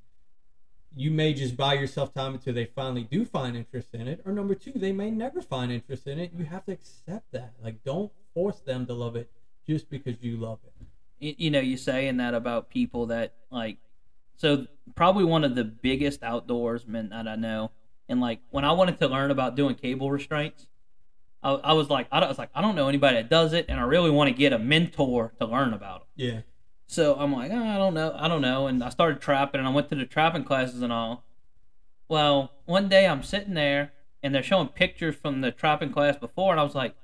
[0.93, 4.33] you may just buy yourself time until they finally do find interest in it or
[4.33, 6.31] number two they may never find interest in it.
[6.35, 7.53] You have to accept that.
[7.63, 9.29] Like don't force them to love it
[9.67, 10.71] just because you love it.
[11.21, 13.77] You, know, you're saying that about people that like.
[14.41, 14.65] So
[14.95, 17.69] probably one of the biggest outdoorsmen that I know
[18.09, 20.65] And like when I wanted to learn about doing cable restraints,
[21.43, 23.53] I, I was like, I, don't- I was like, I don't know anybody that does
[23.53, 26.23] it, and I really want to get a mentor to learn about it.
[26.23, 26.41] Yeah.
[26.87, 29.67] So I'm like, "Ah, I don't know, I don't know, and I started trapping, and
[29.67, 31.23] I went to the trapping classes and all.
[32.09, 36.51] Well, one day I'm sitting there, and they're showing pictures from the trapping class before,
[36.51, 36.95] and I was like,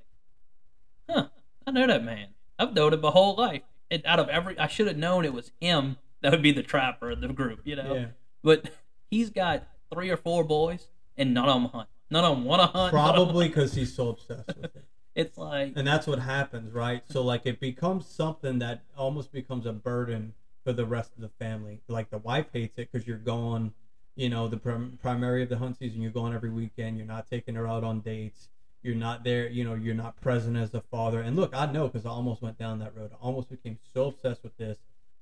[1.10, 1.28] Huh,
[1.66, 2.30] I know that man.
[2.60, 3.62] I've known him my whole life.
[3.90, 6.63] And out of every, I should have known it was him that would be the
[6.63, 7.93] trapper of the group, you know.
[7.95, 8.05] Yeah.
[8.43, 8.70] But
[9.09, 10.88] he's got three or four boys,
[11.18, 11.89] and none of them hunt.
[12.09, 12.93] None of them want to hunt.
[12.93, 14.86] none of 'em- Probably because he's so obsessed with it.
[15.15, 19.65] It's like, and that's what happens right so like it becomes something that almost becomes
[19.65, 23.18] a burden for the rest of the family like the wife hates it because you're
[23.18, 23.74] gone
[24.15, 27.26] you know the prim- primary of the hunt season you're gone every weekend you're not
[27.28, 28.49] taking her out on dates
[28.84, 31.88] you're not there you know you're not present as a father and look i know
[31.88, 34.78] because i almost went down that road i almost became so obsessed with this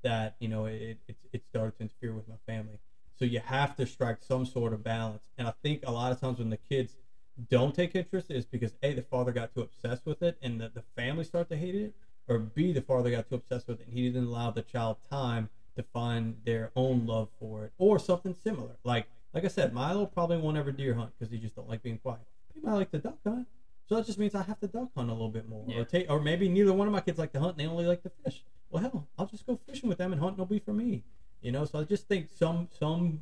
[0.06, 2.80] that you know it, it, it started to interfere with my family.
[3.18, 5.24] So you have to strike some sort of balance.
[5.38, 6.96] And i think a lot of times when the kids
[7.50, 10.72] don't take interest is because a the father got too obsessed with it and the,
[10.74, 11.94] the family start to hate it
[12.30, 14.98] or b the father got too obsessed with it and he didn't allow the child
[15.10, 18.78] time to find their own love for it or something similar.
[18.84, 21.82] Like like i said milo probably won't ever deer hunt because he just don't like
[21.82, 22.22] being quiet.
[22.54, 23.48] He might like to duck hunt
[23.88, 25.80] so that just means i have to duck hunt a little bit more Yeah.
[25.82, 27.86] or take or maybe neither one of my kids like to hunt and they only
[27.86, 28.44] like to fish.
[28.70, 31.04] Well hell i'll just go fishing with them and hunting will be for me.
[31.42, 33.20] You know so i just think some some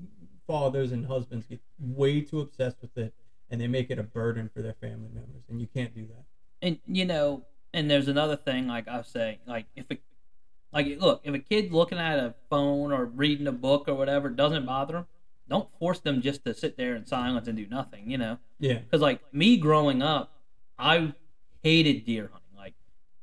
[0.48, 3.14] fathers and husbands get way too obsessed with it
[3.50, 6.24] and they make it a burden for their family members and you can't do that.
[6.62, 9.98] And you know, and there's another thing, like I say, like if a,
[10.74, 14.30] like look, if a kid looking at a phone or reading a book or whatever
[14.30, 15.06] doesn't bother them,
[15.50, 18.38] don't force them just to sit there in silence and do nothing, you know.
[18.60, 18.80] yeah.
[18.80, 20.32] Because like me growing up,
[20.78, 21.14] I
[21.62, 22.58] hated deer hunting.
[22.58, 22.74] Like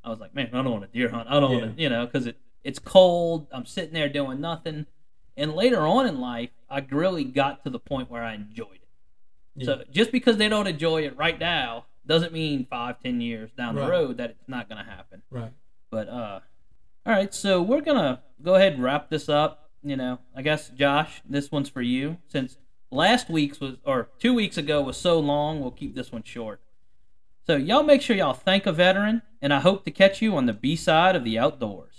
[0.04, 1.28] I was like, man, I don't want to deer hunt.
[1.28, 3.46] I don't want to, you know, because it it's cold.
[3.52, 4.86] I'm sitting there doing nothing.
[5.36, 8.88] And later on in life, I really got to the point where I enjoyed it.
[9.56, 9.64] yeah.
[9.66, 13.74] So just because they don't enjoy it right now doesn't mean five, ten years down
[13.74, 15.22] the road that it's not going to happen.
[15.30, 15.52] right
[15.90, 16.40] But uh,
[17.06, 19.70] all right, so we're gonna go ahead and wrap this up.
[19.82, 22.58] You know, I guess Josh, this one's for you since
[22.90, 25.60] last week's was or two weeks ago was so long.
[25.60, 26.60] We'll keep this one short.
[27.46, 30.46] So y'all make sure y'all thank a veteran, and I hope to catch you on
[30.46, 31.89] the B side of the outdoors.